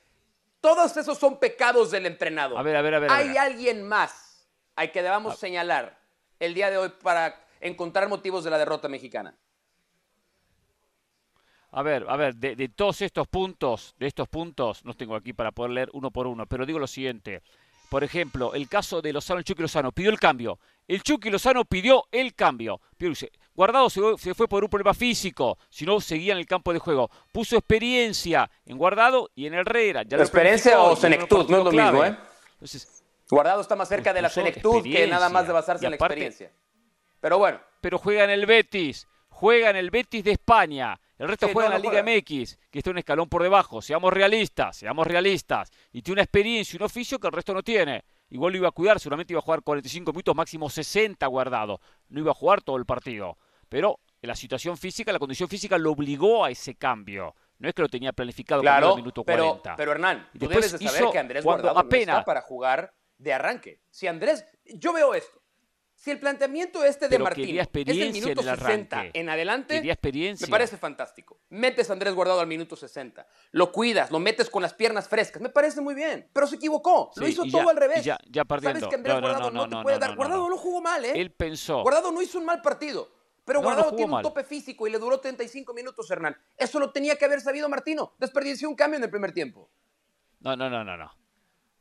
Todos 0.62 0.96
esos 0.96 1.18
son 1.18 1.38
pecados 1.38 1.90
del 1.90 2.06
entrenador. 2.06 2.58
A 2.58 2.62
ver, 2.62 2.76
a 2.76 2.82
ver, 2.82 2.94
a 2.94 2.98
ver. 2.98 3.10
Hay 3.10 3.36
alguien 3.36 3.86
más 3.86 4.48
al 4.74 4.90
que 4.90 5.02
debamos 5.02 5.38
señalar 5.38 6.01
el 6.42 6.54
día 6.54 6.70
de 6.70 6.76
hoy 6.76 6.92
para 7.02 7.40
encontrar 7.60 8.08
motivos 8.08 8.42
de 8.42 8.50
la 8.50 8.58
derrota 8.58 8.88
mexicana? 8.88 9.34
A 11.70 11.82
ver, 11.82 12.04
a 12.08 12.16
ver, 12.16 12.34
de, 12.34 12.68
todos 12.68 13.00
estos 13.00 13.28
puntos, 13.28 13.94
de 13.98 14.08
estos 14.08 14.28
puntos, 14.28 14.84
no 14.84 14.92
tengo 14.92 15.14
aquí 15.14 15.32
para 15.32 15.52
poder 15.52 15.70
leer 15.70 15.88
uno 15.92 16.10
por 16.10 16.26
uno, 16.26 16.44
pero 16.46 16.66
digo 16.66 16.78
lo 16.78 16.88
siguiente. 16.88 17.42
Por 17.88 18.02
ejemplo, 18.04 18.54
el 18.54 18.68
caso 18.68 19.00
de 19.00 19.12
Lozano, 19.12 19.38
el 19.38 19.44
Chucky 19.44 19.62
Lozano, 19.62 19.92
pidió 19.92 20.10
el 20.10 20.18
cambio. 20.18 20.58
El 20.88 21.02
Chucky 21.02 21.30
Lozano 21.30 21.64
pidió 21.64 22.04
el 22.10 22.34
cambio. 22.34 22.80
Guardado 23.54 23.88
se, 23.88 24.34
fue 24.34 24.48
por 24.48 24.64
un 24.64 24.70
problema 24.70 24.94
físico, 24.94 25.58
si 25.70 25.86
no 25.86 26.00
seguía 26.00 26.32
en 26.32 26.40
el 26.40 26.46
campo 26.46 26.72
de 26.72 26.78
juego. 26.78 27.08
Puso 27.30 27.56
experiencia 27.56 28.50
en 28.66 28.76
Guardado 28.76 29.30
y 29.34 29.46
en 29.46 29.54
Herrera. 29.54 30.02
Ya 30.02 30.16
¿Experiencia 30.16 30.80
o 30.80 30.96
senectud? 30.96 31.48
No 31.48 31.58
es 31.58 31.64
lo 31.64 31.70
mismo, 31.70 32.04
¿eh? 32.04 32.16
Entonces, 32.54 33.01
Guardado 33.32 33.62
está 33.62 33.76
más 33.76 33.88
cerca 33.88 34.12
de 34.12 34.20
la 34.20 34.28
senectud 34.28 34.82
que 34.82 35.06
nada 35.06 35.30
más 35.30 35.46
de 35.46 35.54
basarse 35.54 35.86
en 35.86 35.92
la 35.92 35.96
experiencia. 35.96 36.52
Pero 37.18 37.38
bueno. 37.38 37.58
Pero 37.80 37.96
juega 37.96 38.24
en 38.24 38.30
el 38.30 38.44
Betis, 38.44 39.08
juega 39.30 39.70
en 39.70 39.76
el 39.76 39.90
Betis 39.90 40.22
de 40.22 40.32
España. 40.32 41.00
El 41.16 41.28
resto 41.28 41.48
juega 41.50 41.74
en 41.74 41.82
la 41.82 41.90
Liga 41.90 42.02
MX, 42.02 42.58
que 42.70 42.80
está 42.80 42.90
un 42.90 42.98
escalón 42.98 43.30
por 43.30 43.42
debajo. 43.42 43.80
Seamos 43.80 44.12
realistas, 44.12 44.76
seamos 44.76 45.06
realistas. 45.06 45.70
Y 45.92 46.02
tiene 46.02 46.16
una 46.16 46.24
experiencia 46.24 46.76
y 46.76 46.76
un 46.76 46.82
oficio 46.82 47.18
que 47.18 47.26
el 47.28 47.32
resto 47.32 47.54
no 47.54 47.62
tiene. 47.62 48.04
Igual 48.28 48.52
lo 48.52 48.58
iba 48.58 48.68
a 48.68 48.72
cuidar, 48.72 49.00
seguramente 49.00 49.32
iba 49.32 49.38
a 49.38 49.42
jugar 49.42 49.62
45 49.62 50.12
minutos, 50.12 50.36
máximo 50.36 50.68
60 50.68 51.26
guardado. 51.26 51.80
No 52.10 52.20
iba 52.20 52.32
a 52.32 52.34
jugar 52.34 52.60
todo 52.60 52.76
el 52.76 52.84
partido. 52.84 53.38
Pero 53.66 54.00
la 54.20 54.36
situación 54.36 54.76
física, 54.76 55.10
la 55.10 55.18
condición 55.18 55.48
física 55.48 55.78
lo 55.78 55.92
obligó 55.92 56.44
a 56.44 56.50
ese 56.50 56.74
cambio. 56.74 57.34
No 57.58 57.66
es 57.66 57.74
que 57.74 57.80
lo 57.80 57.88
tenía 57.88 58.12
planificado 58.12 58.60
claro, 58.60 58.90
el 58.90 58.96
minuto 58.96 59.24
40. 59.24 59.76
Pero, 59.76 59.92
Hernán, 59.92 60.28
tú 60.38 60.48
debes 60.48 60.72
de 60.72 60.86
saber 60.86 61.10
que 61.12 61.18
Andrés 61.18 61.44
Guardado 61.44 61.78
apenas, 61.78 62.18
está 62.18 62.24
para 62.26 62.42
jugar 62.42 62.92
de 63.22 63.32
arranque. 63.32 63.80
Si 63.90 64.06
Andrés, 64.06 64.44
yo 64.64 64.92
veo 64.92 65.14
esto. 65.14 65.40
Si 65.94 66.10
el 66.10 66.18
planteamiento 66.18 66.82
este 66.82 67.08
de 67.08 67.16
Martín 67.16 67.60
es 67.60 67.68
el 67.72 68.12
minuto 68.12 68.42
60 68.42 69.10
en 69.12 69.28
adelante, 69.28 69.80
me 69.82 70.48
parece 70.48 70.76
fantástico. 70.76 71.38
Metes 71.50 71.90
a 71.90 71.92
Andrés 71.92 72.12
Guardado 72.12 72.40
al 72.40 72.48
minuto 72.48 72.74
60, 72.74 73.24
lo 73.52 73.70
cuidas, 73.70 74.10
lo 74.10 74.18
metes 74.18 74.50
con 74.50 74.62
las 74.62 74.74
piernas 74.74 75.08
frescas, 75.08 75.40
me 75.40 75.48
parece 75.48 75.80
muy 75.80 75.94
bien, 75.94 76.28
pero 76.32 76.48
se 76.48 76.56
equivocó, 76.56 77.12
lo 77.14 77.28
hizo 77.28 77.44
todo 77.44 77.68
al 77.68 77.76
revés. 77.76 78.04
Ya, 78.04 78.18
ya 78.28 78.42
Sabes 78.48 78.84
que 78.88 78.96
Andrés 78.96 79.20
Guardado 79.20 79.52
no, 79.52 79.68
te 79.68 79.76
puede 79.80 80.00
dar. 80.00 80.16
Guardado 80.16 80.48
no 80.48 80.56
jugó 80.56 80.80
mal, 80.80 81.04
¿eh? 81.04 81.12
Él 81.14 81.30
pensó. 81.30 81.82
Guardado 81.82 82.10
no 82.10 82.20
hizo 82.20 82.38
un 82.38 82.46
mal 82.46 82.60
partido. 82.62 83.08
Pero 83.44 83.60
Guardado 83.60 83.94
tiene 83.94 84.12
un 84.12 84.22
tope 84.22 84.42
físico 84.42 84.88
y 84.88 84.90
le 84.90 84.98
duró 84.98 85.20
35 85.20 85.72
minutos, 85.72 86.10
Hernán. 86.10 86.36
Eso 86.56 86.80
lo 86.80 86.90
tenía 86.90 87.14
que 87.14 87.26
haber 87.26 87.40
sabido 87.40 87.68
Martino. 87.68 88.14
Desperdició 88.18 88.68
un 88.68 88.74
cambio 88.74 88.98
en 88.98 89.04
el 89.04 89.10
primer 89.10 89.32
tiempo. 89.32 89.70
No, 90.40 90.56
no, 90.56 90.68
no, 90.68 90.82
no, 90.82 90.96
no. 90.96 91.21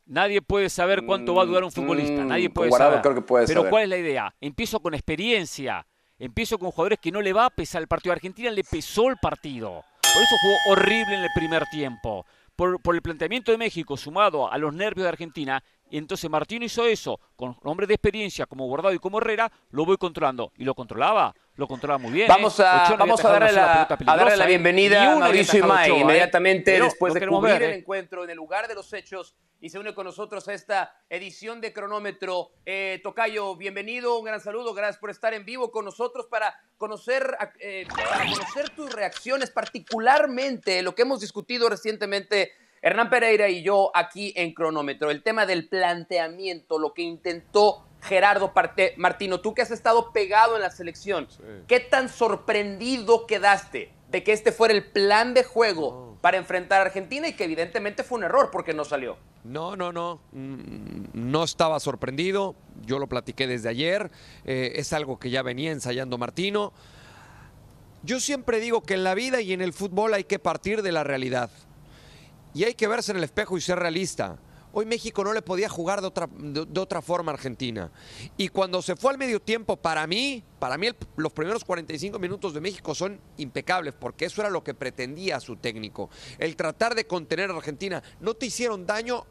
Nadie 0.06 0.42
puede 0.42 0.70
saber 0.70 1.06
cuánto 1.06 1.36
va 1.36 1.44
a 1.44 1.46
durar 1.46 1.64
un 1.64 1.72
futbolista, 1.72 2.24
nadie 2.24 2.50
mm, 2.50 2.54
puede 2.54 2.72
saber. 2.72 3.02
Creo 3.02 3.16
que 3.16 3.22
puede 3.22 3.48
Pero 3.48 3.70
¿cuál 3.70 3.84
es 3.84 3.90
la 3.90 3.98
idea? 3.98 4.36
Empiezo 4.42 4.80
con 4.80 4.94
experiencia, 4.94 5.86
empiezo 6.20 6.58
con 6.58 6.72
jugadores 6.72 7.00
que 7.00 7.12
no 7.12 7.22
le 7.22 7.34
va 7.34 7.46
a 7.46 7.50
pesar 7.50 7.82
el 7.82 7.88
partido. 7.88 8.12
A 8.12 8.16
Argentina 8.16 8.52
le 8.52 8.64
pesó 8.64 9.10
el 9.10 9.18
partido. 9.18 9.84
Por 10.02 10.24
eso 10.24 10.36
jugó 10.42 10.74
horrible 10.74 11.16
en 11.16 11.24
el 11.24 11.30
primer 11.34 11.64
tiempo. 11.72 12.26
Por, 12.56 12.82
por 12.82 12.96
el 12.96 13.02
planteamiento 13.02 13.52
de 13.52 13.58
México 13.58 13.96
sumado 13.96 14.52
a 14.52 14.58
los 14.58 14.74
nervios 14.74 15.06
de 15.06 15.10
Argentina, 15.10 15.64
y 15.92 15.98
entonces 15.98 16.30
Martino 16.30 16.64
hizo 16.64 16.86
eso, 16.86 17.20
con 17.36 17.58
hombres 17.64 17.90
de 17.90 17.96
experiencia 17.96 18.46
como 18.46 18.66
Guardado 18.66 18.96
y 18.96 19.00
como 19.00 19.18
Herrera, 19.18 19.52
lo 19.72 19.86
voy 19.86 19.98
controlando. 19.98 20.54
Y 20.58 20.64
lo 20.64 20.74
controlaba, 20.74 21.36
lo 21.62 21.68
controlaba 21.68 22.00
muy 22.00 22.12
bien. 22.12 22.28
Vamos 22.28 22.60
¿eh? 22.60 22.64
a, 22.66 22.96
vamos 22.98 23.24
a 23.24 23.30
darle, 23.30 23.52
la, 23.52 23.84
a 23.84 24.18
darle 24.18 24.36
la 24.36 24.46
¿eh? 24.46 24.48
bienvenida 24.48 25.14
a 25.14 25.16
Mauricio 25.16 25.60
Imay, 25.60 25.92
¿eh? 25.92 26.00
inmediatamente 26.00 26.82
después 26.82 27.14
de 27.14 27.26
cubrir 27.28 27.62
el 27.62 27.74
encuentro 27.74 28.24
en 28.24 28.32
el 28.32 28.36
lugar 28.36 28.68
de 28.68 28.74
los 28.74 28.92
hechos 28.92 29.36
y 29.62 29.70
se 29.70 29.78
une 29.78 29.94
con 29.94 30.06
nosotros 30.06 30.48
a 30.48 30.54
esta 30.56 30.92
edición 31.08 31.62
de 31.62 31.72
Cronómetro. 31.72 32.50
Tocayo, 33.04 33.56
bienvenido, 33.56 34.18
un 34.18 34.26
gran 34.26 34.42
saludo, 34.42 34.74
gracias 34.74 34.98
por 34.98 35.12
estar 35.12 35.36
en 35.36 35.46
vivo 35.46 35.72
con 35.72 35.86
nosotros 35.86 36.26
para 36.26 36.56
conocer, 36.78 37.38
para 37.96 38.26
conocer 38.26 38.70
tus 38.72 38.92
reacciones, 38.92 39.52
particularmente 39.52 40.82
lo 40.82 40.96
que 40.96 41.04
hemos 41.04 41.22
discutido 41.22 41.70
recientemente 41.70 42.54
Hernán 42.82 43.12
Pereira 43.12 43.48
y 43.50 43.62
yo 43.62 43.92
aquí 43.94 44.34
en 44.36 44.56
cronómetro, 44.56 45.12
el 45.12 45.22
tema 45.22 45.46
del 45.46 45.70
planteamiento, 45.70 46.80
lo 46.80 46.96
que 46.96 47.04
intentó 47.04 47.86
Gerardo 48.02 48.52
Martino, 48.98 49.42
tú 49.42 49.54
que 49.54 49.62
has 49.62 49.72
estado 49.72 50.12
pegado 50.12 50.56
en 50.56 50.62
la 50.62 50.72
selección, 50.72 51.28
¿qué 51.68 51.80
tan 51.80 52.10
sorprendido 52.10 53.28
quedaste 53.28 53.94
de 54.10 54.24
que 54.24 54.34
este 54.34 54.52
fuera 54.52 54.74
el 54.74 54.92
plan 54.92 55.34
de 55.34 55.44
juego 55.44 56.18
para 56.22 56.38
enfrentar 56.38 56.82
a 56.82 56.86
Argentina 56.86 57.28
y 57.28 57.34
que 57.34 57.44
evidentemente 57.44 58.04
fue 58.04 58.18
un 58.18 58.24
error 58.26 58.50
porque 58.52 58.74
no 58.74 58.86
salió? 58.86 59.18
No, 59.44 59.76
no, 59.76 59.92
no. 59.92 60.22
Mm, 60.32 61.06
no 61.14 61.44
estaba 61.44 61.80
sorprendido. 61.80 62.56
Yo 62.86 63.00
lo 63.00 63.08
platiqué 63.08 63.48
desde 63.48 63.70
ayer. 63.70 64.12
Eh, 64.46 64.74
es 64.76 64.94
algo 64.94 65.18
que 65.20 65.30
ya 65.30 65.42
venía 65.42 65.72
ensayando 65.72 66.18
Martino. 66.18 66.74
Yo 68.04 68.20
siempre 68.20 68.60
digo 68.60 68.82
que 68.82 68.96
en 68.96 69.04
la 69.04 69.16
vida 69.16 69.42
y 69.42 69.54
en 69.54 69.62
el 69.62 69.74
fútbol 69.74 70.14
hay 70.14 70.24
que 70.24 70.40
partir 70.40 70.82
de 70.82 70.92
la 70.92 71.04
realidad. 71.04 71.50
Y 72.54 72.66
hay 72.66 72.74
que 72.74 72.88
verse 72.88 73.12
en 73.12 73.18
el 73.18 73.24
espejo 73.24 73.58
y 73.58 73.62
ser 73.62 73.80
realista. 73.80 74.38
Hoy 74.74 74.86
México 74.86 75.24
no 75.24 75.34
le 75.34 75.42
podía 75.42 75.68
jugar 75.68 76.00
de 76.00 76.08
otra, 76.08 76.30
de, 76.32 76.80
otra 76.80 77.02
forma 77.02 77.32
a 77.32 77.36
Argentina. 77.36 77.92
Y 78.38 78.48
cuando 78.48 78.82
se 78.82 78.96
fue 78.96 79.12
al 79.12 79.18
medio 79.18 79.42
tiempo, 79.42 79.76
para 79.76 80.08
mí, 80.08 80.44
para 80.60 80.78
mí 80.78 80.88
los 81.18 81.34
primeros 81.34 81.66
45 81.66 82.18
minutos 82.20 82.54
de 82.54 82.62
México 82.62 82.96
son 82.96 83.20
impecables, 83.38 83.94
porque 83.94 84.26
eso 84.26 84.42
era 84.42 84.50
lo 84.50 84.64
que 84.64 84.74
pretendía 84.74 85.42
su 85.42 85.58
técnico. 85.58 86.10
El 86.40 86.56
tratar 86.56 86.96
de 86.96 87.06
contener 87.06 87.52
a 87.52 87.56
Argentina. 87.56 88.02
No 88.22 88.34
te 88.34 88.46
hicieron 88.46 88.86
daño, 88.86 89.26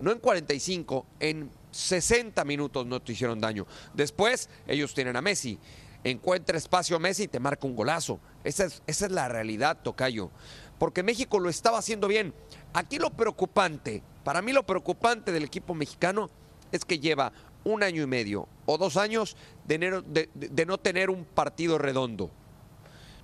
no 0.00 0.12
en 0.12 0.18
45, 0.18 1.06
en 1.18 1.50
60 1.70 2.44
minutos 2.44 2.86
no 2.86 3.00
te 3.00 3.12
hicieron 3.12 3.40
daño. 3.40 3.66
Después, 3.94 4.50
ellos 4.66 4.92
tienen 4.92 5.16
a 5.16 5.22
Messi. 5.22 5.58
Encuentra 6.04 6.58
espacio 6.58 6.96
a 6.96 6.98
Messi 6.98 7.22
y 7.22 7.28
te 7.28 7.40
marca 7.40 7.66
un 7.66 7.74
golazo. 7.74 8.20
Esa 8.44 8.66
es, 8.66 8.82
esa 8.86 9.06
es 9.06 9.12
la 9.12 9.28
realidad, 9.28 9.78
Tocayo. 9.82 10.30
Porque 10.78 11.02
México 11.02 11.40
lo 11.40 11.48
estaba 11.48 11.78
haciendo 11.78 12.06
bien. 12.06 12.34
Aquí 12.74 12.98
lo 12.98 13.08
preocupante 13.08 14.02
para 14.24 14.42
mí 14.42 14.52
lo 14.52 14.64
preocupante 14.64 15.30
del 15.30 15.44
equipo 15.44 15.74
mexicano 15.74 16.30
es 16.72 16.84
que 16.84 16.98
lleva 16.98 17.32
un 17.62 17.82
año 17.82 18.02
y 18.02 18.06
medio 18.06 18.48
o 18.66 18.78
dos 18.78 18.96
años 18.96 19.36
de, 19.66 20.66
no 20.66 20.78
tener 20.78 21.10
un 21.10 21.24
partido 21.24 21.78
redondo. 21.78 22.30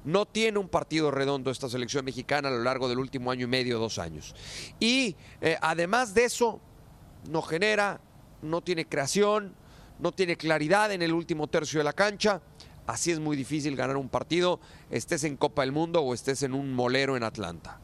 No 0.04 0.26
tiene 0.26 0.58
un 0.58 0.68
partido 0.68 1.10
redondo 1.10 1.50
esta 1.50 1.68
selección 1.68 2.04
mexicana 2.04 2.48
a 2.48 2.52
lo 2.52 2.62
largo 2.62 2.88
del 2.88 2.98
último 2.98 3.30
año 3.30 3.44
y 3.44 3.48
medio, 3.48 3.78
dos 3.78 3.98
años. 3.98 4.34
Y 4.78 5.16
eh, 5.42 5.58
además 5.60 6.14
de 6.14 6.24
eso, 6.24 6.60
no 7.28 7.42
genera, 7.42 8.00
no 8.40 8.62
tiene 8.62 8.86
creación, 8.86 9.54
no 9.98 10.12
tiene 10.12 10.36
claridad 10.36 10.92
en 10.92 11.02
el 11.02 11.12
último 11.12 11.48
tercio 11.48 11.80
de 11.80 11.84
la 11.84 11.92
cancha. 11.92 12.40
Así 12.86 13.10
es 13.10 13.20
muy 13.20 13.36
difícil 13.36 13.76
ganar 13.76 13.98
un 13.98 14.08
partido, 14.08 14.58
estés 14.90 15.24
en 15.24 15.36
Copa 15.36 15.62
del 15.62 15.72
Mundo 15.72 16.00
o 16.00 16.14
estés 16.14 16.42
en 16.42 16.54
un 16.54 16.72
molero 16.72 17.16
en 17.16 17.22
Atlanta. 17.22 17.78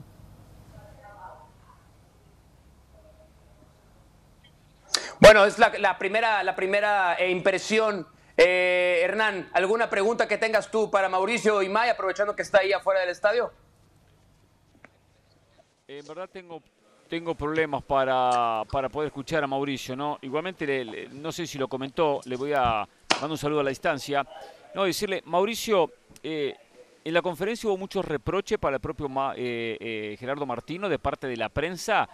Bueno, 5.19 5.47
es 5.47 5.59
la, 5.59 5.99
primera, 5.99 6.43
la 6.43 6.55
primera 6.55 7.15
eh, 7.15 7.31
impresión. 7.31 8.07
Eh, 8.37 9.01
Hernán, 9.03 9.49
¿alguna 9.55 9.89
pregunta 9.89 10.29
que 10.29 10.37
tengas 10.37 10.71
tú 10.71 10.91
para 10.91 11.09
Mauricio 11.09 11.63
y 11.63 11.71
May, 11.71 11.89
aprovechando 11.89 12.37
que 12.37 12.43
está 12.43 12.59
ahí 12.59 12.73
afuera 12.73 13.01
del 13.01 13.09
estadio? 13.09 13.51
En 15.89 16.07
verdad 16.07 16.29
tengo, 16.31 16.63
tengo 17.09 17.35
problemas 17.35 17.83
para, 17.83 18.65
para 18.71 18.91
poder 18.91 19.07
escuchar 19.07 19.43
a 19.43 19.47
Mauricio, 19.47 19.97
¿no? 19.97 20.19
Igualmente, 20.21 21.09
no 21.13 21.33
sé 21.33 21.47
si 21.47 21.57
lo 21.57 21.67
comentó, 21.67 22.21
le 22.27 22.37
voy 22.37 22.53
a 22.53 22.87
mandar 23.13 23.31
un 23.31 23.39
saludo 23.39 23.61
a 23.61 23.65
la 23.65 23.71
distancia. 23.71 24.27
No, 24.75 24.85
decirle, 24.85 25.23
Mauricio, 25.25 25.93
eh, 26.23 26.55
en 27.03 27.15
la 27.15 27.23
conferencia 27.23 27.71
hubo 27.71 27.79
muchos 27.79 28.05
reproches 28.05 28.59
para 28.59 28.77
el 28.77 28.81
propio 28.83 29.09
Gerardo 29.09 30.45
Martino 30.45 30.91
de 30.91 30.99
parte 30.99 31.27
de 31.27 31.39
la 31.39 31.49
prensa 31.49 32.07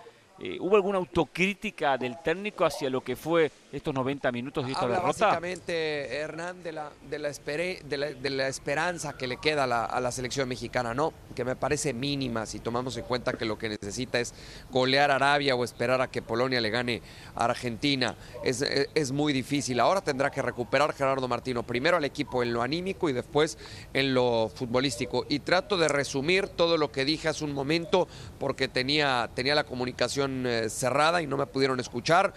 eh, 0.43 0.59
¿Hubo 0.61 0.75
alguna 0.75 0.99
autocrítica 0.99 1.97
del 1.97 2.21
técnico 2.21 2.65
hacia 2.65 2.91
lo 2.91 3.01
que 3.03 3.15
fue 3.15 3.51
estos 3.73 3.95
90 3.95 4.31
minutos 4.33 4.69
y 4.69 4.73
esta 4.73 4.83
Habla 4.83 4.97
derrota? 4.97 5.27
Básicamente, 5.27 6.15
Hernán, 6.17 6.63
de 6.63 6.73
la, 6.73 6.91
de 7.09 7.19
la, 7.19 8.13
de 8.13 8.31
la, 8.31 8.49
esperanza 8.49 9.15
que 9.17 9.27
le 9.27 9.39
queda 9.39 9.65
a 9.65 10.01
la, 10.01 10.13
selección 10.13 10.49
mexicana, 10.49 10.93
¿no? 10.93 11.13
Que 11.35 11.45
me 11.45 11.57
parece 11.57 11.95
mínima 11.95 12.45
si 12.45 12.61
tomamos 12.61 12.97
en 12.99 13.05
cuenta 13.05 13.33
que 13.33 13.47
lo 13.47 13.57
que 13.57 13.71
necesita 13.71 14.21
es 14.21 14.35
golear 14.71 15.11
a 15.11 15.17
Arabia 15.17 15.57
o 15.57 15.65
esperar 15.65 16.03
a 16.03 16.11
que 16.11 16.21
Polonia 16.21 16.61
le 16.61 16.69
gane 16.69 17.03
a 17.35 17.47
Argentina. 17.47 18.15
Es, 18.45 18.61
es 18.63 19.13
muy 19.13 19.33
difícil. 19.33 19.81
Ahora 19.81 20.03
tendrá 20.03 20.31
que 20.31 20.43
recuperar 20.43 20.93
Gerardo 20.93 21.27
Martino, 21.27 21.63
primero 21.63 21.97
al 21.97 22.05
equipo 22.05 22.43
en 22.43 22.53
lo 22.53 22.63
anímico 22.63 23.09
y 23.09 23.15
después 23.15 23.57
en 23.95 24.13
lo 24.13 24.51
futbolístico. 24.55 25.25
Y 25.31 25.39
trato 25.39 25.79
de 25.79 25.89
resumir 25.89 26.49
todo 26.49 26.77
lo 26.77 26.93
que 26.93 27.07
dije 27.07 27.29
hace 27.29 27.45
un 27.45 27.53
momento 27.53 28.07
porque 28.39 28.69
tenía, 28.69 29.31
tenía 29.35 29.55
la 29.55 29.65
comunicación 29.65 30.47
eh, 30.47 30.69
cerrada 30.69 31.23
y 31.23 31.27
no 31.27 31.37
me 31.37 31.47
pudieron 31.47 31.81
escuchar. 31.81 32.35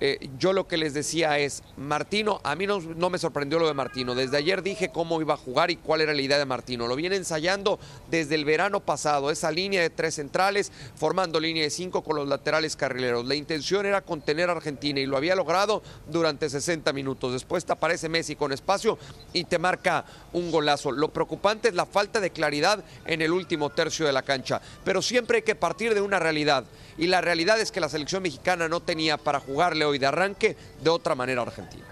Eh, 0.00 0.30
yo 0.38 0.54
lo 0.54 0.66
que 0.66 0.78
les 0.78 0.94
decía 0.94 1.38
es, 1.38 1.62
Martino, 1.76 2.40
a 2.42 2.54
mí 2.54 2.66
no, 2.66 3.10
me 3.10 3.18
sorprendió 3.18 3.58
lo 3.58 3.66
de 3.66 3.74
Martino. 3.74 4.14
Desde 4.14 4.38
ayer 4.38 4.62
dije 4.62 4.90
cómo 4.90 5.20
iba 5.20 5.34
a 5.34 5.36
jugar 5.36 5.70
y 5.70 5.76
cuál 5.76 6.00
era 6.00 6.14
la 6.14 6.22
idea 6.22 6.38
de 6.38 6.46
Martino. 6.46 6.86
Lo 6.86 6.96
viene 6.96 7.16
ensayando 7.16 7.78
desde 8.10 8.34
el 8.34 8.46
verano 8.46 8.80
pasado, 8.80 9.30
esa 9.30 9.50
línea 9.50 9.82
de 9.82 9.90
tres 9.90 10.14
centrales, 10.14 10.72
formando 10.94 11.38
línea 11.38 11.64
de 11.64 11.70
cinco 11.70 12.02
con 12.02 12.16
los 12.16 12.26
laterales 12.26 12.76
carrileros. 12.76 13.26
La 13.26 13.34
intención 13.34 13.84
era 13.84 14.00
contener 14.00 14.48
a 14.48 14.52
Argentina 14.52 15.00
y 15.00 15.06
lo 15.06 15.18
había 15.18 15.34
logrado 15.34 15.82
durante 16.08 16.48
60 16.48 16.92
minutos. 16.94 17.32
Después 17.32 17.66
te 17.66 17.72
aparece 17.72 18.08
Messi 18.08 18.36
con 18.36 18.52
espacio 18.52 18.98
y 19.34 19.44
te 19.44 19.58
marca 19.58 20.06
un 20.32 20.50
golazo. 20.50 20.92
Lo 20.92 21.08
preocupante 21.08 21.68
es 21.68 21.74
la 21.74 21.84
falta 21.84 22.20
de 22.20 22.30
claridad 22.30 22.82
en 23.04 23.20
el 23.20 23.32
último 23.32 23.68
tercio 23.70 24.06
de 24.06 24.12
la 24.12 24.22
cancha. 24.22 24.62
Pero 24.82 25.02
siempre 25.02 25.38
hay 25.38 25.42
que 25.42 25.54
partir 25.54 25.94
de 25.94 26.00
una 26.00 26.18
realidad. 26.18 26.64
Y 26.96 27.06
la 27.06 27.20
realidad 27.20 27.60
es 27.60 27.70
que 27.70 27.80
la 27.80 27.88
selección 27.88 28.22
mexicana 28.22 28.68
no 28.68 28.80
tenía 28.80 29.16
para 29.16 29.40
jugarle 29.40 29.84
y 29.94 29.98
de 29.98 30.06
arranque 30.06 30.56
de 30.82 30.90
otra 30.90 31.14
manera 31.14 31.42
Argentina. 31.42 31.86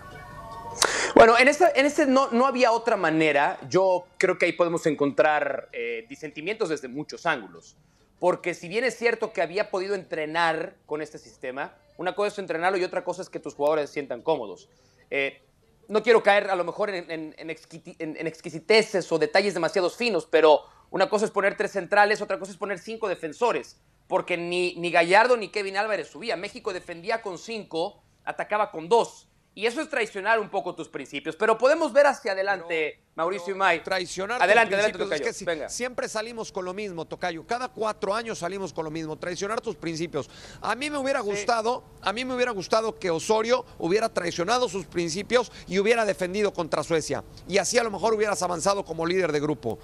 Bueno, 1.14 1.36
en 1.38 1.48
este, 1.48 1.64
en 1.74 1.86
este 1.86 2.06
no, 2.06 2.30
no, 2.30 2.46
había 2.46 2.72
otra 2.72 2.96
manera. 2.96 3.58
Yo 3.68 4.06
creo 4.18 4.38
que 4.38 4.46
ahí 4.46 4.52
podemos 4.52 4.86
encontrar 4.86 5.68
eh, 5.72 6.06
disentimientos 6.08 6.68
desde 6.68 6.88
muchos 6.88 7.26
ángulos. 7.26 7.76
Porque 8.18 8.54
si 8.54 8.68
bien 8.68 8.84
es 8.84 8.96
cierto 8.96 9.32
que 9.32 9.42
había 9.42 9.70
podido 9.70 9.94
entrenar 9.94 10.74
con 10.86 11.02
este 11.02 11.18
sistema, 11.18 11.74
una 11.96 12.14
cosa 12.14 12.28
es 12.28 12.38
entrenarlo 12.38 12.78
y 12.78 12.84
otra 12.84 13.04
cosa 13.04 13.22
es 13.22 13.30
que 13.30 13.40
tus 13.40 13.54
jugadores 13.54 13.90
se 13.90 13.94
sientan 13.94 14.22
cómodos. 14.22 14.68
Eh, 15.10 15.40
no 15.88 16.02
quiero 16.02 16.22
caer 16.22 16.50
a 16.50 16.56
lo 16.56 16.64
mejor 16.64 16.90
en, 16.90 17.10
en, 17.10 17.34
en, 17.38 18.26
exquisiteces 18.26 19.10
o 19.10 19.18
detalles 19.18 19.54
demasiado 19.54 19.88
finos, 19.88 20.26
pero 20.26 20.62
una 20.90 21.08
cosa 21.08 21.24
es 21.24 21.30
poner 21.30 21.56
tres 21.56 21.72
centrales, 21.72 22.20
otra 22.20 22.38
cosa 22.38 22.52
es 22.52 22.58
poner 22.58 22.78
cinco 22.78 23.08
defensores 23.08 23.80
porque 24.08 24.36
ni, 24.36 24.74
ni 24.76 24.90
Gallardo 24.90 25.36
ni 25.36 25.48
Kevin 25.48 25.76
Álvarez 25.76 26.08
subía. 26.08 26.36
México 26.36 26.72
defendía 26.72 27.22
con 27.22 27.38
cinco, 27.38 28.02
atacaba 28.24 28.70
con 28.72 28.88
dos. 28.88 29.28
Y 29.54 29.66
eso 29.66 29.80
es 29.80 29.88
traicionar 29.88 30.38
un 30.38 30.50
poco 30.50 30.72
tus 30.72 30.88
principios. 30.88 31.34
Pero 31.34 31.58
podemos 31.58 31.92
ver 31.92 32.06
hacia 32.06 32.30
adelante, 32.30 33.02
Mauricio 33.16 33.56
y 33.56 33.58
May. 33.58 33.82
Traicionar 33.82 34.40
adelante, 34.40 34.76
tus 34.76 35.08
principios. 35.08 35.30
Es 35.30 35.38
que 35.38 35.44
Venga. 35.44 35.68
Siempre 35.68 36.08
salimos 36.08 36.52
con 36.52 36.64
lo 36.64 36.72
mismo, 36.72 37.04
Tocayo. 37.06 37.44
Cada 37.44 37.66
cuatro 37.66 38.14
años 38.14 38.38
salimos 38.38 38.72
con 38.72 38.84
lo 38.84 38.90
mismo. 38.92 39.18
Traicionar 39.18 39.60
tus 39.60 39.74
principios. 39.74 40.30
A 40.60 40.76
mí 40.76 40.90
me 40.90 40.98
hubiera 40.98 41.18
gustado, 41.18 41.82
a 42.02 42.12
mí 42.12 42.24
me 42.24 42.36
hubiera 42.36 42.52
gustado 42.52 43.00
que 43.00 43.10
Osorio 43.10 43.66
hubiera 43.78 44.08
traicionado 44.08 44.68
sus 44.68 44.86
principios 44.86 45.50
y 45.66 45.80
hubiera 45.80 46.04
defendido 46.04 46.52
contra 46.52 46.84
Suecia. 46.84 47.24
Y 47.48 47.58
así 47.58 47.78
a 47.78 47.82
lo 47.82 47.90
mejor 47.90 48.14
hubieras 48.14 48.40
avanzado 48.42 48.84
como 48.84 49.06
líder 49.06 49.32
de 49.32 49.40
grupo 49.40 49.80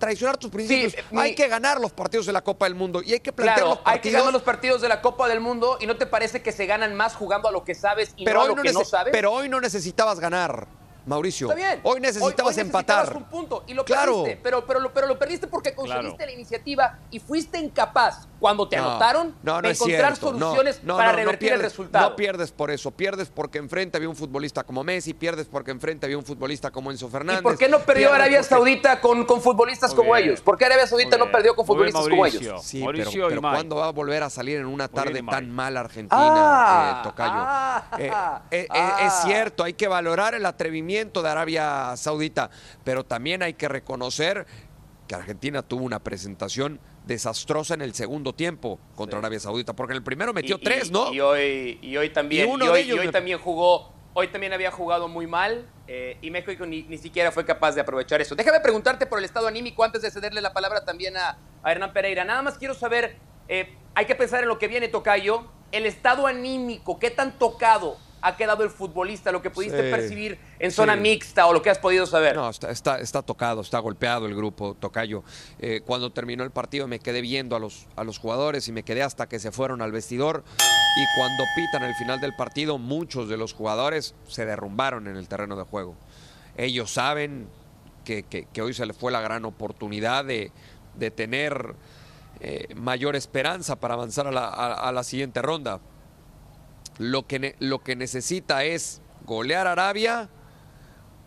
traicionar 0.00 0.36
tus 0.36 0.50
principios. 0.50 0.94
hay 1.16 1.36
que 1.36 1.46
ganar 1.46 1.80
los 1.80 1.92
partidos 1.92 2.26
de 2.26 2.32
la 2.32 2.42
Copa 2.42 2.64
del 2.64 2.74
Mundo 2.74 3.02
y 3.04 3.12
hay 3.12 3.20
que 3.20 3.32
plantear 3.32 3.68
los 3.68 3.78
partidos. 3.78 3.94
Hay 3.94 4.00
que 4.00 4.10
ganar 4.10 4.32
los 4.32 4.42
partidos 4.42 4.80
de 4.80 4.88
la 4.88 5.00
Copa 5.00 5.28
del 5.28 5.38
Mundo 5.38 5.78
y 5.80 5.86
no 5.86 5.96
te 5.96 6.06
parece 6.06 6.42
que 6.42 6.50
se 6.50 6.66
ganan 6.66 6.96
más 6.96 7.14
jugando 7.14 7.48
a 7.48 7.52
lo 7.52 7.62
que 7.62 7.76
sabes 7.76 8.12
y 8.16 8.24
no 8.24 8.42
a 8.42 8.46
lo 8.46 8.56
que 8.56 8.72
no 8.72 8.84
sabes. 8.84 9.12
Pero 9.12 9.30
hoy 9.32 9.48
no 9.48 9.60
necesitabas 9.60 10.18
ganar. 10.18 10.66
Mauricio. 11.06 11.48
Está 11.48 11.56
bien. 11.56 11.80
Hoy 11.82 12.00
necesitabas 12.00 12.56
hoy, 12.56 12.60
empatar. 12.60 13.16
un 13.16 13.24
punto 13.24 13.64
y 13.66 13.74
lo 13.74 13.84
perdiste. 13.84 14.38
Pero, 14.42 14.66
pero, 14.66 14.92
pero 14.92 15.06
lo 15.06 15.18
perdiste 15.18 15.46
porque 15.46 15.74
conseguiste 15.74 16.26
la 16.26 16.32
iniciativa 16.32 16.98
y 17.10 17.20
fuiste 17.20 17.58
incapaz 17.58 18.26
cuando 18.40 18.66
te 18.66 18.76
anotaron 18.76 19.34
de 19.42 19.70
encontrar 19.70 20.16
soluciones 20.16 20.80
para 20.84 21.12
revertir 21.12 21.52
el 21.52 21.60
resultado. 21.60 22.10
No 22.10 22.16
pierdes 22.16 22.50
por 22.50 22.70
eso. 22.70 22.90
Pierdes 22.90 23.28
porque 23.28 23.58
enfrente 23.58 23.96
había 23.96 24.08
un 24.08 24.16
futbolista 24.16 24.64
como 24.64 24.82
Messi, 24.82 25.14
pierdes 25.14 25.46
porque 25.46 25.70
enfrente 25.70 26.06
había 26.06 26.18
un 26.18 26.24
futbolista 26.24 26.70
como 26.70 26.90
Enzo 26.90 27.08
Fernández. 27.08 27.40
¿Y 27.40 27.44
por 27.44 27.58
qué 27.58 27.68
no 27.68 27.80
perdió 27.80 28.12
Arabia 28.12 28.42
Saudita 28.42 29.00
con, 29.00 29.24
con 29.26 29.40
futbolistas 29.40 29.94
como 29.94 30.16
ellos? 30.16 30.40
¿Por 30.40 30.56
qué 30.56 30.64
Arabia 30.64 30.86
Saudita 30.86 31.18
no 31.18 31.30
perdió 31.30 31.54
con 31.54 31.66
futbolistas 31.66 32.08
como 32.08 32.26
ellos? 32.26 32.64
Sí, 32.64 32.82
Mauricio 32.82 33.28
pero, 33.28 33.42
¿cuándo 33.42 33.76
va 33.76 33.88
a 33.88 33.92
volver 33.92 34.22
a 34.22 34.30
salir 34.30 34.58
en 34.58 34.66
una 34.66 34.88
tarde 34.88 35.22
tan 35.22 35.50
mal 35.50 35.76
Argentina, 35.76 36.16
ah, 36.18 36.98
eh, 36.98 37.08
Tocayo? 37.08 37.32
Ah, 37.34 38.42
eh, 38.50 38.66
eh, 38.72 38.90
es 39.02 39.12
cierto, 39.24 39.64
hay 39.64 39.74
que 39.74 39.86
valorar 39.86 40.34
el 40.34 40.46
atrevimiento 40.46 41.22
de 41.22 41.28
Arabia 41.28 41.94
Saudita, 41.96 42.50
pero 42.84 43.04
también 43.04 43.42
hay 43.42 43.54
que 43.54 43.68
reconocer 43.68 44.46
que 45.06 45.14
Argentina 45.14 45.62
tuvo 45.62 45.84
una 45.84 45.98
presentación 45.98 46.80
desastrosa 47.06 47.74
en 47.74 47.82
el 47.82 47.94
segundo 47.94 48.34
tiempo 48.34 48.78
contra 48.94 49.18
Arabia 49.18 49.40
Saudita, 49.40 49.74
porque 49.74 49.92
en 49.92 49.98
el 49.98 50.02
primero 50.02 50.32
metió 50.32 50.58
tres, 50.58 50.90
¿no? 50.90 51.12
Y 51.12 51.20
hoy, 51.20 51.78
y 51.82 51.96
hoy 51.96 52.10
también, 52.10 52.48
y, 52.48 52.92
hoy, 52.92 53.10
también 53.10 53.38
jugó, 53.38 53.92
hoy 54.14 54.28
también 54.28 54.52
había 54.52 54.70
jugado 54.70 55.08
muy 55.08 55.26
mal 55.26 55.66
eh, 55.88 56.18
y 56.22 56.30
México 56.30 56.66
ni, 56.66 56.82
ni, 56.84 56.98
siquiera 56.98 57.32
fue 57.32 57.44
capaz 57.44 57.72
de 57.72 57.80
aprovechar 57.80 58.20
eso. 58.20 58.34
Déjame 58.34 58.60
preguntarte 58.60 59.06
por 59.06 59.18
el 59.18 59.24
estado 59.24 59.48
anímico 59.48 59.82
antes 59.82 60.02
de 60.02 60.10
cederle 60.10 60.40
la 60.40 60.52
palabra 60.52 60.84
también 60.84 61.16
a, 61.16 61.38
Hernán 61.64 61.92
Pereira. 61.92 62.24
Nada 62.24 62.42
más 62.42 62.56
quiero 62.58 62.74
saber, 62.74 63.16
eh, 63.48 63.74
hay 63.94 64.06
que 64.06 64.14
pensar 64.14 64.42
en 64.42 64.48
lo 64.48 64.58
que 64.58 64.68
viene, 64.68 64.88
Tocayo, 64.88 65.46
el 65.72 65.86
estado 65.86 66.26
anímico, 66.26 66.98
qué 66.98 67.10
tan 67.10 67.38
tocado 67.38 67.96
ha 68.22 68.36
quedado 68.36 68.64
el 68.64 68.70
futbolista, 68.70 69.32
lo 69.32 69.42
que 69.42 69.50
pudiste 69.50 69.90
percibir 69.90 70.38
en 70.60 70.70
zona 70.70 70.94
mixta 70.94 71.46
o 71.46 71.52
lo 71.52 71.62
que 71.62 71.70
has 71.70 71.78
podido 71.78 72.06
saber? 72.06 72.36
No, 72.36 72.48
está, 72.48 72.98
está, 73.00 73.22
tocado, 73.22 73.62
está 73.62 73.78
golpeado 73.78 74.26
el 74.26 74.34
grupo, 74.34 74.76
Tocayo. 74.78 75.24
Eh, 75.58 75.80
cuando 75.84 76.12
terminó 76.12 76.44
el 76.44 76.50
partido 76.50 76.86
me 76.86 77.00
quedé 77.00 77.22
viendo 77.22 77.56
a 77.56 77.58
los, 77.58 77.86
a 77.96 78.04
los 78.04 78.18
jugadores 78.18 78.68
y 78.68 78.72
me 78.72 78.82
quedé 78.82 79.02
hasta 79.02 79.28
que 79.28 79.38
se 79.38 79.50
fueron 79.50 79.82
al 79.82 79.90
vestidor. 79.90 80.44
Y 80.96 81.18
cuando 81.18 81.44
pitan 81.56 81.82
el 81.82 81.94
final 81.94 82.20
del 82.20 82.36
partido, 82.36 82.78
muchos 82.78 83.28
de 83.28 83.36
los 83.36 83.54
jugadores 83.54 84.14
se 84.28 84.44
derrumbaron 84.44 85.08
en 85.08 85.16
el 85.16 85.28
terreno 85.28 85.56
de 85.56 85.64
juego. 85.64 85.96
Ellos 86.56 86.92
saben 86.92 87.48
que, 88.04 88.46
hoy 88.60 88.74
se 88.74 88.84
les 88.86 88.96
fue 88.96 89.10
la 89.10 89.20
gran 89.20 89.44
oportunidad 89.44 90.24
de, 90.24 90.52
tener 91.16 91.74
eh, 92.40 92.74
mayor 92.74 93.16
esperanza 93.16 93.76
para 93.76 93.94
avanzar 93.94 94.26
a 94.26 94.32
la, 94.32 94.48
a 94.48 94.92
la 94.92 95.02
siguiente 95.04 95.40
ronda 95.40 95.80
lo 97.00 97.26
que, 97.26 97.56
lo 97.60 97.82
que 97.82 97.96
necesita 97.96 98.62
es 98.64 99.00
golear 99.24 99.66
a 99.66 99.72
Arabia 99.72 100.28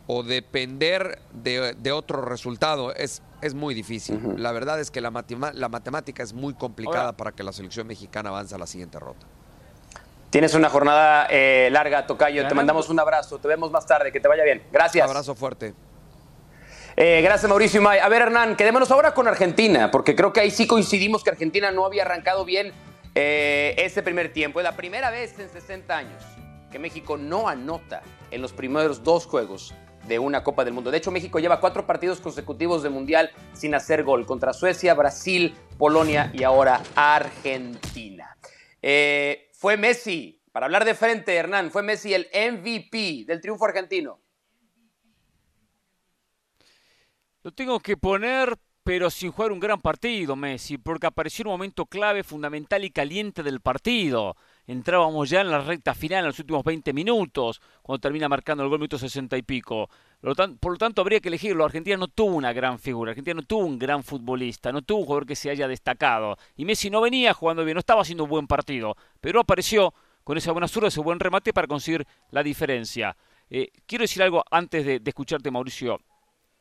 o 0.08 0.24
depender 0.24 1.20
de, 1.32 1.92
otro 1.92 2.22
resultado. 2.22 2.94
Es, 2.94 3.22
es 3.42 3.54
muy 3.54 3.74
difícil. 3.74 4.20
La 4.38 4.52
verdad 4.52 4.80
es 4.80 4.92
que 4.92 5.02
la, 5.02 5.12
la 5.54 5.70
matemática 5.70 6.24
es 6.24 6.34
muy 6.34 6.54
complicada 6.54 7.14
para 7.14 7.32
que 7.32 7.44
la 7.44 7.54
selección 7.54 7.88
mexicana 7.88 8.30
avance 8.30 8.56
a 8.56 8.58
la 8.58 8.68
siguiente 8.68 9.00
ronda. 9.00 9.26
Tienes 10.30 10.56
una 10.56 10.68
jornada 10.68 11.28
eh, 11.30 11.70
larga, 11.72 12.08
Tocayo. 12.08 12.48
Te 12.48 12.56
mandamos 12.56 12.90
un 12.90 13.00
abrazo. 13.00 13.38
Te 13.38 13.48
vemos 13.48 13.70
más 13.70 13.86
tarde. 13.86 14.12
Que 14.12 14.20
te 14.20 14.28
vaya 14.28 14.44
bien. 14.44 14.64
Gracias. 14.72 15.06
Un 15.06 15.12
abrazo 15.12 15.36
fuerte. 15.36 15.76
Eh, 16.96 17.22
gracias, 17.24 17.48
Mauricio 17.48 17.82
May. 17.82 18.00
A 18.00 18.10
ver, 18.10 18.24
Hernán, 18.24 18.56
quedémonos 18.56 18.90
ahora 18.92 19.14
con 19.14 19.28
Argentina, 19.28 19.90
porque 19.92 20.16
creo 20.16 20.34
que 20.34 20.42
ahí 20.42 20.52
sí 20.52 20.68
coincidimos 20.68 21.24
que 21.24 21.30
Argentina 21.30 21.72
no 21.72 21.86
había 21.86 22.04
arrancado 22.04 22.46
bien 22.46 22.72
eh, 23.16 23.76
este 23.78 24.02
primer 24.02 24.34
tiempo. 24.34 24.60
Es 24.60 24.64
la 24.64 24.76
primera 24.76 25.12
vez 25.12 25.38
en 25.38 25.50
60 25.50 25.96
años 25.96 26.24
que 26.72 26.80
México 26.80 27.16
no 27.18 27.48
anota 27.48 28.02
en 28.32 28.42
los 28.42 28.54
primeros 28.54 29.04
dos 29.04 29.28
juegos 29.28 29.76
de 30.08 30.20
una 30.20 30.44
Copa 30.44 30.66
del 30.66 30.74
Mundo. 30.74 30.92
De 30.92 30.98
hecho, 30.98 31.12
México 31.12 31.40
lleva 31.40 31.60
cuatro 31.60 31.86
partidos 31.86 32.20
consecutivos 32.20 32.84
de 32.84 32.90
Mundial 32.90 33.32
sin 33.54 33.76
hacer 33.76 34.04
gol 34.04 34.26
contra 34.26 34.54
Suecia, 34.54 34.94
Brasil, 34.94 35.54
Polonia 35.78 36.32
y 36.34 36.44
ahora 36.44 36.82
Argentina. 36.96 38.38
Eh, 38.82 39.50
fue 39.54 39.78
Messi, 39.78 40.42
para 40.52 40.66
hablar 40.66 40.86
de 40.86 40.96
frente, 40.96 41.36
Hernán, 41.36 41.72
fue 41.72 41.84
Messi 41.84 42.14
el 42.14 42.28
MVP 42.34 43.26
del 43.26 43.42
triunfo 43.42 43.66
argentino. 43.66 44.20
Lo 47.44 47.52
tengo 47.52 47.80
que 47.80 47.98
poner 47.98 48.58
pero 48.84 49.10
sin 49.10 49.32
jugar 49.32 49.52
un 49.52 49.60
gran 49.60 49.82
partido 49.82 50.36
Messi, 50.36 50.78
porque 50.78 51.08
apareció 51.08 51.46
un 51.46 51.52
momento 51.52 51.86
clave, 51.86 52.24
fundamental 52.24 52.84
y 52.84 52.92
caliente 52.92 53.42
del 53.42 53.62
partido. 53.62 54.36
Entrábamos 54.66 55.30
ya 55.30 55.42
en 55.42 55.52
la 55.52 55.60
recta 55.60 55.94
final, 55.94 56.20
en 56.20 56.28
los 56.28 56.40
últimos 56.40 56.64
20 56.64 56.94
minutos, 56.94 57.62
cuando 57.82 58.00
termina 58.00 58.30
marcando 58.30 58.64
el 58.64 58.70
gol 58.70 58.80
minuto 58.80 58.98
60 58.98 59.36
y 59.38 59.42
pico. 59.42 59.90
Por 60.22 60.72
lo 60.72 60.78
tanto, 60.78 61.02
habría 61.02 61.20
que 61.20 61.28
elegirlo. 61.28 61.66
Argentina 61.66 61.98
no 61.98 62.08
tuvo 62.08 62.36
una 62.36 62.54
gran 62.54 62.80
figura, 62.80 63.12
Argentina 63.12 63.36
no 63.36 63.44
tuvo 63.44 63.66
un 63.66 63.78
gran 63.78 64.04
futbolista, 64.04 64.72
no 64.72 64.82
tuvo 64.82 65.00
un 65.00 65.06
jugador 65.06 65.26
que 65.26 65.36
se 65.36 65.50
haya 65.50 65.68
destacado. 65.68 66.38
Y 66.56 66.64
Messi 66.64 66.90
no 66.90 67.02
venía 67.02 67.34
jugando 67.34 67.66
bien, 67.66 67.76
no 67.76 67.80
estaba 67.80 68.04
haciendo 68.04 68.24
un 68.24 68.30
buen 68.30 68.48
partido, 68.48 68.96
pero 69.20 69.42
apareció 69.42 69.94
con 70.24 70.38
esa 70.38 70.54
buena 70.54 70.70
zurda, 70.70 70.88
ese 70.88 71.02
buen 71.02 71.20
remate 71.20 71.52
para 71.52 71.68
conseguir 71.68 72.08
la 72.32 72.42
diferencia. 72.42 73.18
Eh, 73.50 73.70
quiero 73.86 74.04
decir 74.04 74.24
algo 74.24 74.46
antes 74.50 74.86
de, 74.86 75.00
de 75.02 75.10
escucharte, 75.10 75.52
Mauricio, 75.52 76.00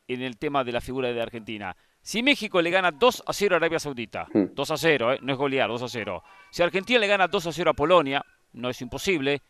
en 0.09 0.23
el 0.23 0.39
tema 0.39 0.65
de 0.65 0.73
la 0.73 0.81
figura 0.81 1.13
de 1.13 1.23
Argentina. 1.23 1.77
Si 2.03 2.23
México 2.23 2.61
le 2.61 2.71
gana 2.71 2.91
2 2.91 3.23
a 3.27 3.33
0 3.33 3.55
a 3.55 3.57
Arabia 3.59 3.79
Saudita, 3.79 4.27
2 4.35 4.71
hmm. 4.71 4.73
a 4.73 4.77
0, 4.77 5.13
¿eh? 5.13 5.19
no 5.23 5.33
es 5.33 5.39
golear, 5.39 5.69
2 5.69 5.83
a 5.83 5.89
0. 5.89 6.23
Si 6.51 6.63
Argentina 6.63 6.99
le 6.99 7.07
gana 7.07 7.29
2 7.29 7.47
a 7.47 7.53
0 7.53 7.71
a 7.71 7.75
Polonia, 7.75 8.25
no 8.53 8.69
es 8.69 8.81
imposible, 8.81 9.41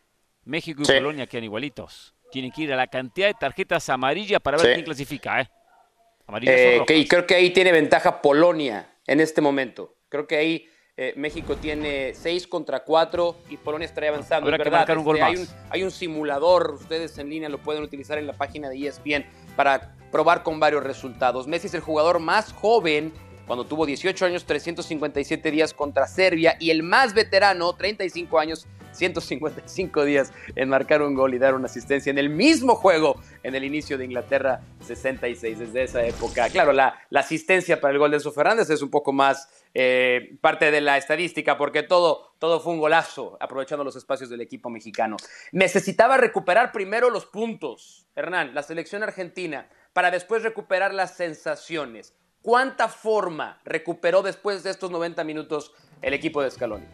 México 0.45 0.83
y 0.83 0.85
Polonia 0.85 1.25
quedan 1.25 1.45
igualitos. 1.45 2.13
Tienen 2.31 2.51
que 2.51 2.63
ir 2.63 2.73
a 2.73 2.75
la 2.75 2.87
cantidad 2.87 3.27
de 3.27 3.33
tarjetas 3.33 3.89
amarillas 3.89 4.39
para 4.39 4.57
ver 4.57 4.73
quién 4.73 4.85
clasifica. 4.85 5.41
¿eh? 5.41 5.49
eh 6.45 6.83
y 6.89 7.07
creo 7.07 7.25
que 7.25 7.35
ahí 7.35 7.49
tiene 7.49 7.71
ventaja 7.71 8.21
Polonia 8.21 8.87
en 9.07 9.19
este 9.19 9.41
momento. 9.41 9.95
Creo 10.09 10.27
que 10.27 10.37
ahí 10.37 10.67
eh, 10.95 11.13
México 11.15 11.55
tiene 11.55 12.13
6 12.13 12.47
contra 12.47 12.83
4 12.83 13.35
y 13.49 13.57
Polonia 13.57 13.85
estaría 13.85 14.11
avanzando. 14.11 14.47
Habrá 14.47 14.63
verdad, 14.63 14.97
un 14.97 15.03
gol 15.03 15.17
este, 15.17 15.25
hay, 15.25 15.35
un, 15.37 15.47
hay 15.71 15.83
un 15.83 15.91
simulador, 15.91 16.75
ustedes 16.75 17.17
en 17.17 17.29
línea 17.29 17.49
lo 17.49 17.57
pueden 17.57 17.81
utilizar 17.81 18.19
en 18.19 18.27
la 18.27 18.33
página 18.33 18.69
de 18.69 18.87
ESPN 18.87 19.25
para 19.55 19.95
probar 20.13 20.43
con 20.43 20.59
varios 20.59 20.83
resultados. 20.83 21.47
Messi 21.47 21.67
es 21.67 21.73
el 21.73 21.81
jugador 21.81 22.19
más 22.19 22.53
joven 22.53 23.11
cuando 23.47 23.65
tuvo 23.65 23.85
18 23.85 24.25
años, 24.25 24.45
357 24.45 25.51
días 25.51 25.73
contra 25.73 26.07
Serbia 26.07 26.55
y 26.59 26.69
el 26.69 26.83
más 26.83 27.13
veterano, 27.13 27.73
35 27.73 28.39
años, 28.39 28.67
155 28.91 30.05
días 30.05 30.31
en 30.55 30.69
marcar 30.69 31.01
un 31.01 31.15
gol 31.15 31.33
y 31.33 31.39
dar 31.39 31.55
una 31.55 31.65
asistencia 31.65 32.11
en 32.11 32.19
el 32.19 32.29
mismo 32.29 32.75
juego 32.75 33.19
en 33.41 33.55
el 33.55 33.63
inicio 33.63 33.97
de 33.97 34.05
Inglaterra 34.05 34.61
66, 34.85 35.59
desde 35.59 35.83
esa 35.83 36.05
época. 36.05 36.47
Claro, 36.49 36.73
la, 36.73 36.99
asistencia 37.15 37.81
para 37.81 37.93
el 37.93 37.99
gol 37.99 38.11
de 38.11 38.17
Enzo 38.17 38.31
Fernández 38.31 38.69
es 38.69 38.83
un 38.83 38.91
poco 38.91 39.11
más 39.11 39.49
eh, 39.73 40.37
parte 40.41 40.69
de 40.69 40.81
la 40.81 40.97
estadística 40.97 41.57
porque 41.57 41.81
todo, 41.81 42.35
todo 42.37 42.59
fue 42.59 42.73
un 42.73 42.79
golazo 42.79 43.35
aprovechando 43.41 43.83
los 43.83 43.95
espacios 43.95 44.29
del 44.29 44.41
equipo 44.41 44.69
mexicano. 44.69 45.17
Necesitaba 45.51 46.17
recuperar 46.17 46.71
primero 46.71 47.09
los 47.09 47.25
puntos, 47.25 48.05
Hernán, 48.15 48.53
la 48.53 48.61
selección 48.61 49.01
argentina 49.01 49.67
para 49.93 50.11
después 50.11 50.43
recuperar 50.43 50.93
las 50.93 51.15
sensaciones. 51.15 52.13
¿Cuánta 52.41 52.89
forma 52.89 53.61
recuperó 53.63 54.21
después 54.21 54.63
de 54.63 54.71
estos 54.71 54.91
90 54.91 55.23
minutos 55.23 55.71
el 56.01 56.13
equipo 56.13 56.41
de 56.41 56.51
Scaloni? 56.51 56.85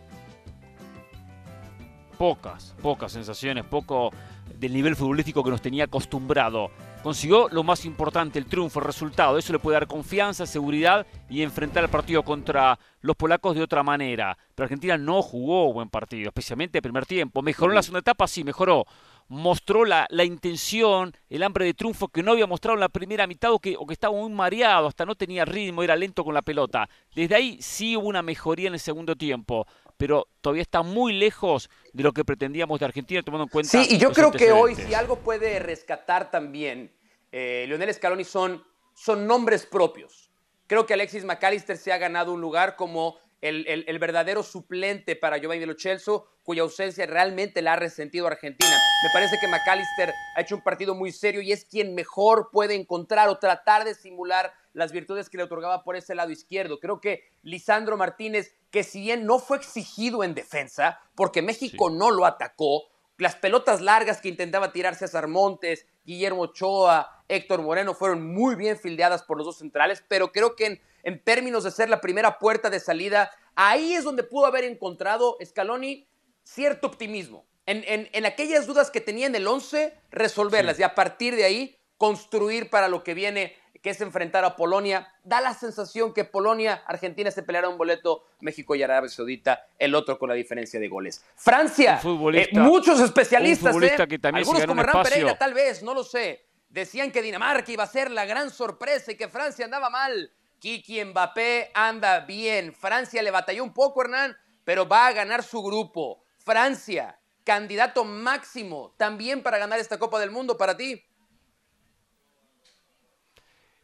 Pocas, 2.17 2.75
pocas 2.81 3.13
sensaciones, 3.13 3.63
poco 3.63 4.11
del 4.53 4.73
nivel 4.73 4.95
futbolístico 4.95 5.43
que 5.43 5.49
nos 5.49 5.61
tenía 5.61 5.85
acostumbrado. 5.85 6.69
Consiguió 7.01 7.47
lo 7.47 7.63
más 7.63 7.85
importante, 7.85 8.37
el 8.37 8.45
triunfo, 8.45 8.79
el 8.79 8.85
resultado. 8.85 9.37
Eso 9.37 9.53
le 9.53 9.59
puede 9.59 9.75
dar 9.75 9.87
confianza, 9.87 10.45
seguridad 10.45 11.07
y 11.29 11.41
enfrentar 11.41 11.85
el 11.85 11.89
partido 11.89 12.23
contra 12.23 12.77
los 12.99 13.15
polacos 13.15 13.55
de 13.55 13.63
otra 13.63 13.83
manera. 13.83 14.37
Pero 14.53 14.65
Argentina 14.65 14.97
no 14.97 15.21
jugó 15.21 15.71
buen 15.71 15.89
partido, 15.89 16.27
especialmente 16.27 16.79
el 16.79 16.81
primer 16.81 17.05
tiempo. 17.05 17.41
¿Mejoró 17.41 17.71
en 17.71 17.77
la 17.77 17.83
segunda 17.83 18.01
etapa? 18.01 18.27
Sí, 18.27 18.43
mejoró 18.43 18.85
mostró 19.29 19.85
la, 19.85 20.07
la, 20.09 20.23
intención, 20.23 21.15
el 21.29 21.43
hambre 21.43 21.65
de 21.65 21.73
triunfo 21.73 22.07
que 22.09 22.23
no 22.23 22.31
había 22.31 22.47
mostrado 22.47 22.75
en 22.75 22.81
la 22.81 22.89
primera 22.89 23.27
mitad 23.27 23.53
o 23.53 23.59
que, 23.59 23.75
o 23.77 23.85
que 23.85 23.93
estaba 23.93 24.13
muy 24.13 24.31
mareado, 24.31 24.87
hasta 24.87 25.05
no 25.05 25.15
tenía 25.15 25.45
ritmo, 25.45 25.83
era 25.83 25.95
lento 25.95 26.23
con 26.25 26.33
la 26.33 26.41
pelota. 26.41 26.89
Desde 27.15 27.35
ahí 27.35 27.61
sí 27.61 27.95
hubo 27.95 28.07
una 28.07 28.23
mejoría 28.23 28.67
en 28.67 28.73
el 28.73 28.79
segundo 28.79 29.15
tiempo, 29.15 29.67
pero 29.97 30.27
todavía 30.41 30.63
está 30.63 30.81
muy 30.81 31.13
lejos 31.13 31.69
de 31.93 32.03
lo 32.03 32.11
que 32.11 32.25
pretendíamos 32.25 32.79
de 32.79 32.85
Argentina, 32.85 33.21
tomando 33.21 33.43
en 33.43 33.49
cuenta. 33.49 33.71
Sí, 33.71 33.95
y 33.95 33.97
yo 33.99 34.11
creo 34.11 34.31
que 34.31 34.51
hoy, 34.51 34.75
si 34.75 34.93
algo 34.93 35.17
puede 35.19 35.59
rescatar 35.59 36.31
también 36.31 36.91
eh, 37.31 37.65
Leonel 37.67 37.93
Scaloni, 37.93 38.23
son, 38.23 38.63
son 38.95 39.27
nombres 39.27 39.65
propios. 39.65 40.31
Creo 40.65 40.85
que 40.85 40.93
Alexis 40.93 41.23
McAllister 41.23 41.77
se 41.77 41.91
ha 41.91 41.97
ganado 41.97 42.33
un 42.33 42.41
lugar 42.41 42.75
como 42.75 43.17
el, 43.41 43.99
verdadero 43.99 44.43
suplente 44.43 45.15
para 45.15 45.37
Giovanni 45.37 45.65
Lo 45.65 45.75
Celso, 45.77 46.27
cuya 46.43 46.63
ausencia 46.63 47.05
realmente 47.05 47.61
la 47.61 47.73
ha 47.73 47.75
resentido 47.75 48.27
Argentina. 48.27 48.75
Me 49.03 49.09
parece 49.13 49.37
que 49.39 49.47
McAllister 49.47 50.13
ha 50.35 50.41
hecho 50.41 50.55
un 50.55 50.63
partido 50.63 50.95
muy 50.95 51.11
serio 51.11 51.41
y 51.41 51.51
es 51.51 51.65
quien 51.65 51.95
mejor 51.95 52.49
puede 52.51 52.75
encontrar 52.75 53.29
o 53.29 53.37
tratar 53.37 53.85
de 53.85 53.95
simular 53.95 54.53
las 54.73 54.91
virtudes 54.91 55.29
que 55.29 55.37
le 55.37 55.43
otorgaba 55.43 55.83
por 55.83 55.95
ese 55.95 56.15
lado 56.15 56.31
izquierdo. 56.31 56.79
Creo 56.79 56.99
que 56.99 57.23
Lisandro 57.43 57.97
Martínez, 57.97 58.55
que 58.71 58.83
si 58.83 59.01
bien 59.01 59.25
no 59.25 59.39
fue 59.39 59.57
exigido 59.57 60.23
en 60.23 60.35
defensa, 60.35 60.99
porque 61.15 61.41
México 61.41 61.89
no 61.89 62.11
lo 62.11 62.25
atacó, 62.25 62.83
las 63.19 63.35
pelotas 63.35 63.81
largas 63.81 64.21
que 64.21 64.29
intentaba 64.29 64.71
tirar 64.71 64.95
César 64.95 65.27
Montes, 65.27 65.85
Guillermo 66.03 66.41
Ochoa, 66.41 67.23
Héctor 67.27 67.61
Moreno 67.61 67.93
fueron 67.93 68.33
muy 68.33 68.55
bien 68.55 68.77
fildeadas 68.77 69.21
por 69.23 69.37
los 69.37 69.45
dos 69.45 69.59
centrales, 69.59 70.03
pero 70.07 70.31
creo 70.31 70.55
que 70.55 70.65
en 70.65 70.81
en 71.03 71.23
términos 71.23 71.63
de 71.63 71.71
ser 71.71 71.89
la 71.89 72.01
primera 72.01 72.39
puerta 72.39 72.69
de 72.69 72.79
salida, 72.79 73.31
ahí 73.55 73.93
es 73.93 74.03
donde 74.03 74.23
pudo 74.23 74.45
haber 74.45 74.63
encontrado 74.63 75.37
Scaloni 75.43 76.07
cierto 76.43 76.87
optimismo. 76.87 77.45
En, 77.65 78.25
aquellas 78.25 78.65
dudas 78.65 78.89
que 78.89 78.99
tenía 78.99 79.27
en 79.27 79.35
el 79.35 79.45
11, 79.45 79.93
resolverlas 80.09 80.79
y 80.79 80.83
a 80.83 80.95
partir 80.95 81.35
de 81.35 81.43
ahí 81.43 81.77
construir 81.97 82.71
para 82.71 82.87
lo 82.87 83.03
que 83.03 83.13
viene, 83.13 83.55
que 83.81 83.91
es 83.91 84.01
enfrentar 84.01 84.43
a 84.45 84.55
Polonia. 84.55 85.07
Da 85.23 85.41
la 85.41 85.53
sensación 85.53 86.13
que 86.13 86.25
Polonia, 86.25 86.83
Argentina 86.85 87.31
se 87.31 87.43
peleará 87.43 87.69
un 87.69 87.77
boleto, 87.77 88.25
México 88.41 88.75
y 88.75 88.83
Arabia 88.83 89.09
Saudita, 89.09 89.67
el 89.77 89.95
otro 89.95 90.17
con 90.17 90.29
la 90.29 90.35
diferencia 90.35 90.79
de 90.79 90.87
goles. 90.87 91.23
Francia, 91.35 91.99
eh, 92.33 92.49
muchos 92.53 92.99
especialistas, 92.99 93.75
eh, 93.81 94.19
algunos 94.33 94.65
como 94.65 94.81
Hernán 94.81 95.03
Pereira 95.03 95.37
tal 95.37 95.53
vez, 95.53 95.83
no 95.83 95.93
lo 95.93 96.03
sé, 96.03 96.45
decían 96.69 97.11
que 97.11 97.21
Dinamarca 97.21 97.71
iba 97.71 97.83
a 97.83 97.87
ser 97.87 98.11
la 98.11 98.25
gran 98.25 98.49
sorpresa 98.49 99.11
y 99.11 99.15
que 99.15 99.27
Francia 99.27 99.65
andaba 99.65 99.89
mal. 99.89 100.31
Kiki 100.59 101.03
Mbappé 101.05 101.71
anda 101.73 102.19
bien. 102.21 102.73
Francia 102.73 103.21
le 103.21 103.31
batalló 103.31 103.63
un 103.63 103.73
poco, 103.73 104.01
Hernán, 104.01 104.35
pero 104.63 104.87
va 104.87 105.07
a 105.07 105.13
ganar 105.13 105.41
su 105.43 105.63
grupo. 105.63 106.23
Francia, 106.37 107.17
candidato 107.43 108.03
máximo 108.03 108.93
también 108.97 109.41
para 109.41 109.57
ganar 109.57 109.79
esta 109.79 109.97
Copa 109.97 110.19
del 110.19 110.31
Mundo 110.31 110.57
para 110.57 110.75
ti. 110.75 111.03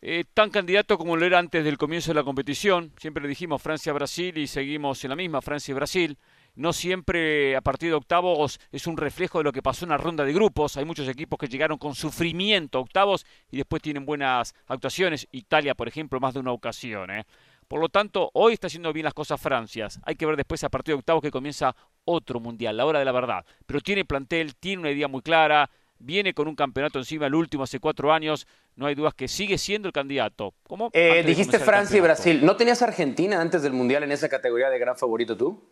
Eh, 0.01 0.23
tan 0.33 0.51
candidato 0.51 0.97
como 0.97 1.15
lo 1.17 1.25
era 1.25 1.39
antes 1.39 1.63
del 1.63 1.77
comienzo 1.77 2.11
de 2.11 2.15
la 2.15 2.23
competición. 2.23 2.91
Siempre 2.97 3.23
le 3.23 3.29
dijimos 3.29 3.61
Francia-Brasil 3.61 4.37
y 4.37 4.47
seguimos 4.47 5.03
en 5.03 5.09
la 5.09 5.15
misma, 5.15 5.41
Francia 5.41 5.71
y 5.71 5.75
Brasil. 5.75 6.17
no 6.55 6.71
siempre 6.71 7.55
a 7.55 7.61
partir 7.61 7.89
de 7.89 7.95
octavos 7.95 8.59
es 8.71 8.87
un 8.87 8.95
reflejo 8.95 9.39
de 9.39 9.43
lo 9.43 9.51
que 9.51 9.61
pasó 9.61 9.83
en 9.85 9.89
la 9.89 9.97
ronda 9.97 10.23
de 10.23 10.31
grupos. 10.33 10.77
Hay 10.77 10.85
muchos 10.85 11.07
equipos 11.07 11.39
que 11.39 11.47
llegaron 11.47 11.77
con 11.77 11.95
sufrimiento 11.95 12.77
a 12.77 12.81
octavos 12.81 13.25
y 13.51 13.57
después 13.57 13.81
tienen 13.81 14.05
buenas 14.05 14.53
actuaciones. 14.67 15.27
Italia, 15.31 15.75
por 15.75 15.87
ejemplo, 15.87 16.19
más 16.19 16.33
de 16.33 16.39
una 16.39 16.51
ocasión. 16.51 17.11
¿eh? 17.11 17.25
Por 17.67 17.81
lo 17.81 17.89
tanto, 17.89 18.29
hoy 18.33 18.53
está 18.53 18.67
haciendo 18.67 18.93
bien 18.93 19.05
las 19.05 19.13
cosas 19.13 19.41
Francia. 19.41 19.87
Hay 20.03 20.15
que 20.15 20.25
ver 20.25 20.37
después 20.37 20.63
a 20.63 20.69
partir 20.69 20.93
de 20.93 20.99
octavos 20.99 21.21
que 21.21 21.31
comienza 21.31 21.75
otro 22.05 22.39
mundial, 22.39 22.77
la 22.77 22.85
hora 22.85 22.99
de 22.99 23.05
la 23.05 23.11
verdad. 23.11 23.45
Pero 23.65 23.81
tiene 23.81 24.05
plantel, 24.05 24.55
tiene 24.55 24.81
una 24.81 24.91
idea 24.91 25.07
muy 25.07 25.21
clara, 25.21 25.69
viene 25.99 26.33
con 26.33 26.47
un 26.47 26.55
campeonato 26.55 26.99
encima, 26.99 27.27
el 27.27 27.35
último 27.35 27.63
hace 27.63 27.79
cuatro 27.79 28.11
años. 28.13 28.47
No 28.75 28.85
hay 28.85 28.95
dudas 28.95 29.13
que 29.13 29.27
sigue 29.27 29.57
siendo 29.57 29.87
el 29.87 29.93
candidato. 29.93 30.53
¿Cómo? 30.67 30.89
Eh, 30.93 31.23
dijiste 31.25 31.59
Francia 31.59 31.97
y 31.97 32.01
Brasil. 32.01 32.45
¿No 32.45 32.55
tenías 32.55 32.81
Argentina 32.81 33.39
antes 33.39 33.61
del 33.61 33.73
mundial 33.73 34.03
en 34.03 34.11
esa 34.11 34.29
categoría 34.29 34.69
de 34.69 34.79
gran 34.79 34.97
favorito 34.97 35.35
tú? 35.37 35.63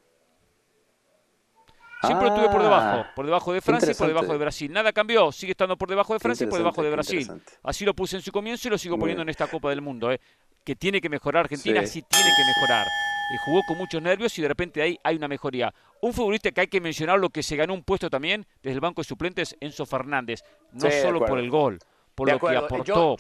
Siempre 2.05 2.27
estuve 2.27 2.49
por 2.49 2.61
debajo, 2.61 2.97
ah, 2.99 3.11
por 3.15 3.25
debajo 3.25 3.53
de 3.53 3.61
Francia 3.61 3.91
y 3.91 3.95
por 3.95 4.07
debajo 4.07 4.31
de 4.33 4.37
Brasil. 4.37 4.71
Nada 4.71 4.91
cambió, 4.91 5.31
sigue 5.31 5.51
estando 5.51 5.77
por 5.77 5.87
debajo 5.87 6.11
de 6.13 6.19
Francia 6.19 6.45
y 6.45 6.49
por 6.49 6.59
debajo 6.59 6.83
de 6.83 6.89
Brasil. 6.89 7.31
Así 7.63 7.85
lo 7.85 7.93
puse 7.93 8.17
en 8.17 8.21
su 8.21 8.31
comienzo 8.31 8.67
y 8.67 8.71
lo 8.71 8.77
sigo 8.77 8.99
poniendo 8.99 9.21
en 9.21 9.29
esta 9.29 9.47
Copa 9.47 9.69
del 9.69 9.81
Mundo. 9.81 10.11
¿eh? 10.11 10.19
Que 10.65 10.75
tiene 10.75 10.99
que 10.99 11.07
mejorar 11.07 11.45
Argentina, 11.45 11.85
sí, 11.85 12.01
tiene 12.01 12.29
que 12.29 12.43
mejorar. 12.45 12.87
Y 13.31 13.37
jugó 13.37 13.61
con 13.67 13.77
muchos 13.77 14.01
nervios 14.01 14.37
y 14.37 14.41
de 14.41 14.47
repente 14.47 14.81
ahí 14.81 14.99
hay 15.03 15.15
una 15.15 15.27
mejoría. 15.27 15.73
Un 16.01 16.13
futbolista 16.13 16.51
que 16.51 16.61
hay 16.61 16.67
que 16.67 16.81
mencionar 16.81 17.19
lo 17.19 17.29
que 17.29 17.41
se 17.41 17.55
ganó 17.55 17.73
un 17.73 17.83
puesto 17.83 18.09
también 18.09 18.45
desde 18.61 18.75
el 18.75 18.81
banco 18.81 19.01
de 19.01 19.07
suplentes, 19.07 19.55
Enzo 19.59 19.85
Fernández. 19.85 20.43
No 20.73 20.91
solo 20.91 21.25
por 21.25 21.39
el 21.39 21.49
gol, 21.49 21.79
por 22.15 22.29
lo 22.29 22.39
que 22.39 22.55
aportó, 22.55 23.15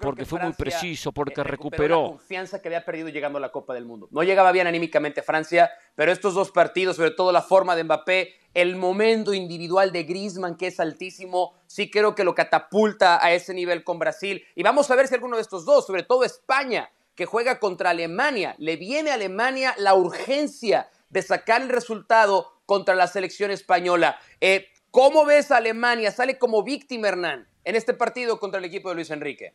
porque 0.00 0.24
fue 0.24 0.40
muy 0.40 0.52
preciso, 0.52 1.12
porque 1.12 1.42
recuperó. 1.42 2.02
La 2.02 2.08
confianza 2.08 2.62
que 2.62 2.68
había 2.68 2.84
perdido 2.84 3.08
llegando 3.08 3.38
a 3.38 3.40
la 3.40 3.50
Copa 3.50 3.74
del 3.74 3.84
Mundo. 3.84 4.08
No 4.10 4.22
llegaba 4.22 4.52
bien 4.52 4.66
anímicamente 4.66 5.22
Francia, 5.22 5.70
pero 5.94 6.12
estos 6.12 6.34
dos 6.34 6.50
partidos, 6.50 6.96
sobre 6.96 7.10
todo 7.10 7.32
la 7.32 7.42
forma 7.42 7.74
de 7.74 7.84
Mbappé, 7.84 8.34
el 8.54 8.76
momento 8.76 9.34
individual 9.34 9.92
de 9.92 10.04
Griezmann, 10.04 10.56
que 10.56 10.68
es 10.68 10.80
altísimo, 10.80 11.54
sí 11.66 11.90
creo 11.90 12.14
que 12.14 12.24
lo 12.24 12.34
catapulta 12.34 13.24
a 13.24 13.32
ese 13.32 13.54
nivel 13.54 13.84
con 13.84 13.98
Brasil. 13.98 14.44
Y 14.54 14.62
vamos 14.62 14.90
a 14.90 14.96
ver 14.96 15.08
si 15.08 15.14
alguno 15.14 15.36
de 15.36 15.42
estos 15.42 15.64
dos, 15.64 15.86
sobre 15.86 16.02
todo 16.02 16.24
España, 16.24 16.90
que 17.18 17.26
juega 17.26 17.58
contra 17.58 17.90
Alemania, 17.90 18.54
le 18.56 18.76
viene 18.76 19.10
a 19.10 19.14
Alemania 19.14 19.74
la 19.76 19.94
urgencia 19.94 20.88
de 21.10 21.20
sacar 21.20 21.60
el 21.60 21.68
resultado 21.68 22.62
contra 22.64 22.94
la 22.94 23.08
selección 23.08 23.50
española. 23.50 24.18
Eh, 24.40 24.68
¿Cómo 24.90 25.26
ves 25.26 25.50
a 25.50 25.58
Alemania? 25.58 26.10
Sale 26.12 26.38
como 26.38 26.62
víctima, 26.62 27.08
Hernán 27.08 27.46
en 27.68 27.76
este 27.76 27.92
partido 27.92 28.40
contra 28.40 28.58
el 28.58 28.64
equipo 28.64 28.88
de 28.88 28.94
Luis 28.94 29.10
Enrique? 29.10 29.52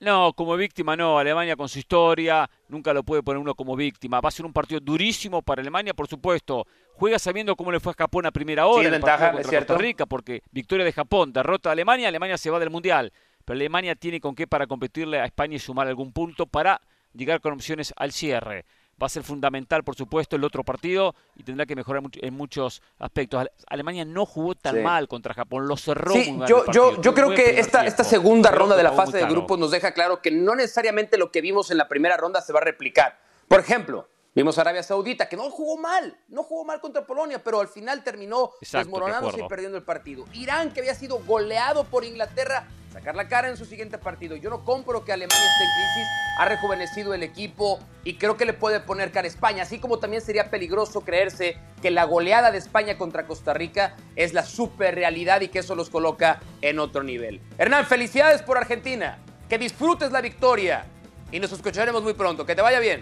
No, 0.00 0.32
como 0.32 0.56
víctima 0.56 0.96
no. 0.96 1.16
Alemania 1.16 1.54
con 1.54 1.68
su 1.68 1.78
historia, 1.78 2.50
nunca 2.68 2.92
lo 2.92 3.04
puede 3.04 3.22
poner 3.22 3.40
uno 3.40 3.54
como 3.54 3.76
víctima. 3.76 4.20
Va 4.20 4.28
a 4.28 4.32
ser 4.32 4.44
un 4.44 4.52
partido 4.52 4.80
durísimo 4.80 5.42
para 5.42 5.60
Alemania, 5.60 5.94
por 5.94 6.08
supuesto. 6.08 6.66
Juega 6.94 7.20
sabiendo 7.20 7.54
cómo 7.54 7.70
le 7.70 7.78
fue 7.78 7.92
a 7.92 7.94
Japón 7.94 8.26
a 8.26 8.32
primera 8.32 8.66
hora. 8.66 8.84
Sí, 8.84 8.90
ventaja, 8.90 9.32
contra 9.32 9.58
Costa 9.58 9.78
Rica, 9.78 10.06
porque 10.06 10.42
victoria 10.50 10.84
de 10.84 10.92
Japón, 10.92 11.32
derrota 11.32 11.68
a 11.68 11.72
Alemania, 11.72 12.08
Alemania 12.08 12.36
se 12.36 12.50
va 12.50 12.58
del 12.58 12.70
Mundial. 12.70 13.12
Pero 13.48 13.56
Alemania 13.56 13.94
tiene 13.94 14.20
con 14.20 14.34
qué 14.34 14.46
para 14.46 14.66
competirle 14.66 15.18
a 15.18 15.24
España 15.24 15.56
y 15.56 15.58
sumar 15.58 15.88
algún 15.88 16.12
punto 16.12 16.44
para 16.44 16.82
llegar 17.14 17.40
con 17.40 17.54
opciones 17.54 17.94
al 17.96 18.12
cierre 18.12 18.66
va 19.02 19.06
a 19.06 19.08
ser 19.08 19.22
fundamental, 19.22 19.84
por 19.84 19.94
supuesto, 19.94 20.36
el 20.36 20.44
otro 20.44 20.64
partido 20.64 21.14
y 21.34 21.44
tendrá 21.44 21.64
que 21.64 21.74
mejorar 21.74 22.02
en 22.12 22.34
muchos 22.34 22.82
aspectos. 22.98 23.46
Alemania 23.68 24.04
no 24.04 24.26
jugó 24.26 24.54
tan 24.54 24.82
mal 24.82 25.08
contra 25.08 25.32
Japón, 25.32 25.66
lo 25.66 25.78
cerró 25.78 26.14
muy 26.14 26.32
mal 26.32 26.48
yo, 26.48 26.64
yo, 26.72 27.00
yo 27.00 27.14
creo 27.14 27.30
que 27.30 27.58
esta, 27.58 27.86
esta 27.86 28.04
segunda 28.04 28.50
ronda 28.50 28.76
de 28.76 28.82
la 28.82 28.92
fase 28.92 29.16
de 29.16 29.24
grupos 29.24 29.58
nos 29.58 29.70
deja 29.70 29.94
claro 29.94 30.20
que 30.20 30.30
no 30.30 30.54
necesariamente 30.54 31.16
lo 31.16 31.30
que 31.30 31.40
vimos 31.40 31.70
en 31.70 31.78
la 31.78 31.88
primera 31.88 32.18
ronda 32.18 32.42
se 32.42 32.52
va 32.52 32.58
a 32.58 32.64
replicar. 32.64 33.18
Por 33.46 33.60
ejemplo, 33.60 34.10
Vimos 34.38 34.56
a 34.56 34.60
Arabia 34.60 34.84
Saudita, 34.84 35.28
que 35.28 35.36
no 35.36 35.50
jugó 35.50 35.76
mal, 35.76 36.16
no 36.28 36.44
jugó 36.44 36.64
mal 36.64 36.80
contra 36.80 37.04
Polonia, 37.04 37.42
pero 37.42 37.58
al 37.58 37.66
final 37.66 38.04
terminó 38.04 38.52
desmoronándose 38.60 39.40
y 39.40 39.48
perdiendo 39.48 39.76
el 39.76 39.82
partido. 39.82 40.26
Irán, 40.32 40.72
que 40.72 40.78
había 40.78 40.94
sido 40.94 41.18
goleado 41.24 41.82
por 41.82 42.04
Inglaterra, 42.04 42.68
sacar 42.92 43.16
la 43.16 43.26
cara 43.26 43.48
en 43.48 43.56
su 43.56 43.64
siguiente 43.64 43.98
partido. 43.98 44.36
Yo 44.36 44.48
no 44.48 44.64
compro 44.64 45.04
que 45.04 45.12
Alemania 45.12 45.44
esté 45.44 45.64
en 45.64 45.70
crisis, 45.74 46.08
ha 46.38 46.44
rejuvenecido 46.44 47.14
el 47.14 47.24
equipo 47.24 47.80
y 48.04 48.14
creo 48.14 48.36
que 48.36 48.44
le 48.44 48.52
puede 48.52 48.78
poner 48.78 49.10
cara 49.10 49.24
a 49.24 49.28
España, 49.28 49.64
así 49.64 49.80
como 49.80 49.98
también 49.98 50.22
sería 50.22 50.52
peligroso 50.52 51.00
creerse 51.00 51.58
que 51.82 51.90
la 51.90 52.04
goleada 52.04 52.52
de 52.52 52.58
España 52.58 52.96
contra 52.96 53.26
Costa 53.26 53.54
Rica 53.54 53.96
es 54.14 54.34
la 54.34 54.44
super 54.44 54.94
realidad 54.94 55.40
y 55.40 55.48
que 55.48 55.58
eso 55.58 55.74
los 55.74 55.90
coloca 55.90 56.38
en 56.60 56.78
otro 56.78 57.02
nivel. 57.02 57.40
Hernán, 57.58 57.86
felicidades 57.86 58.42
por 58.42 58.56
Argentina, 58.56 59.18
que 59.48 59.58
disfrutes 59.58 60.12
la 60.12 60.20
victoria 60.20 60.86
y 61.32 61.40
nos 61.40 61.50
escucharemos 61.50 62.04
muy 62.04 62.14
pronto. 62.14 62.46
Que 62.46 62.54
te 62.54 62.62
vaya 62.62 62.78
bien. 62.78 63.00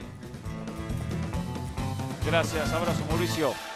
Gracias, 2.26 2.72
abrazo 2.72 3.04
Mauricio. 3.08 3.75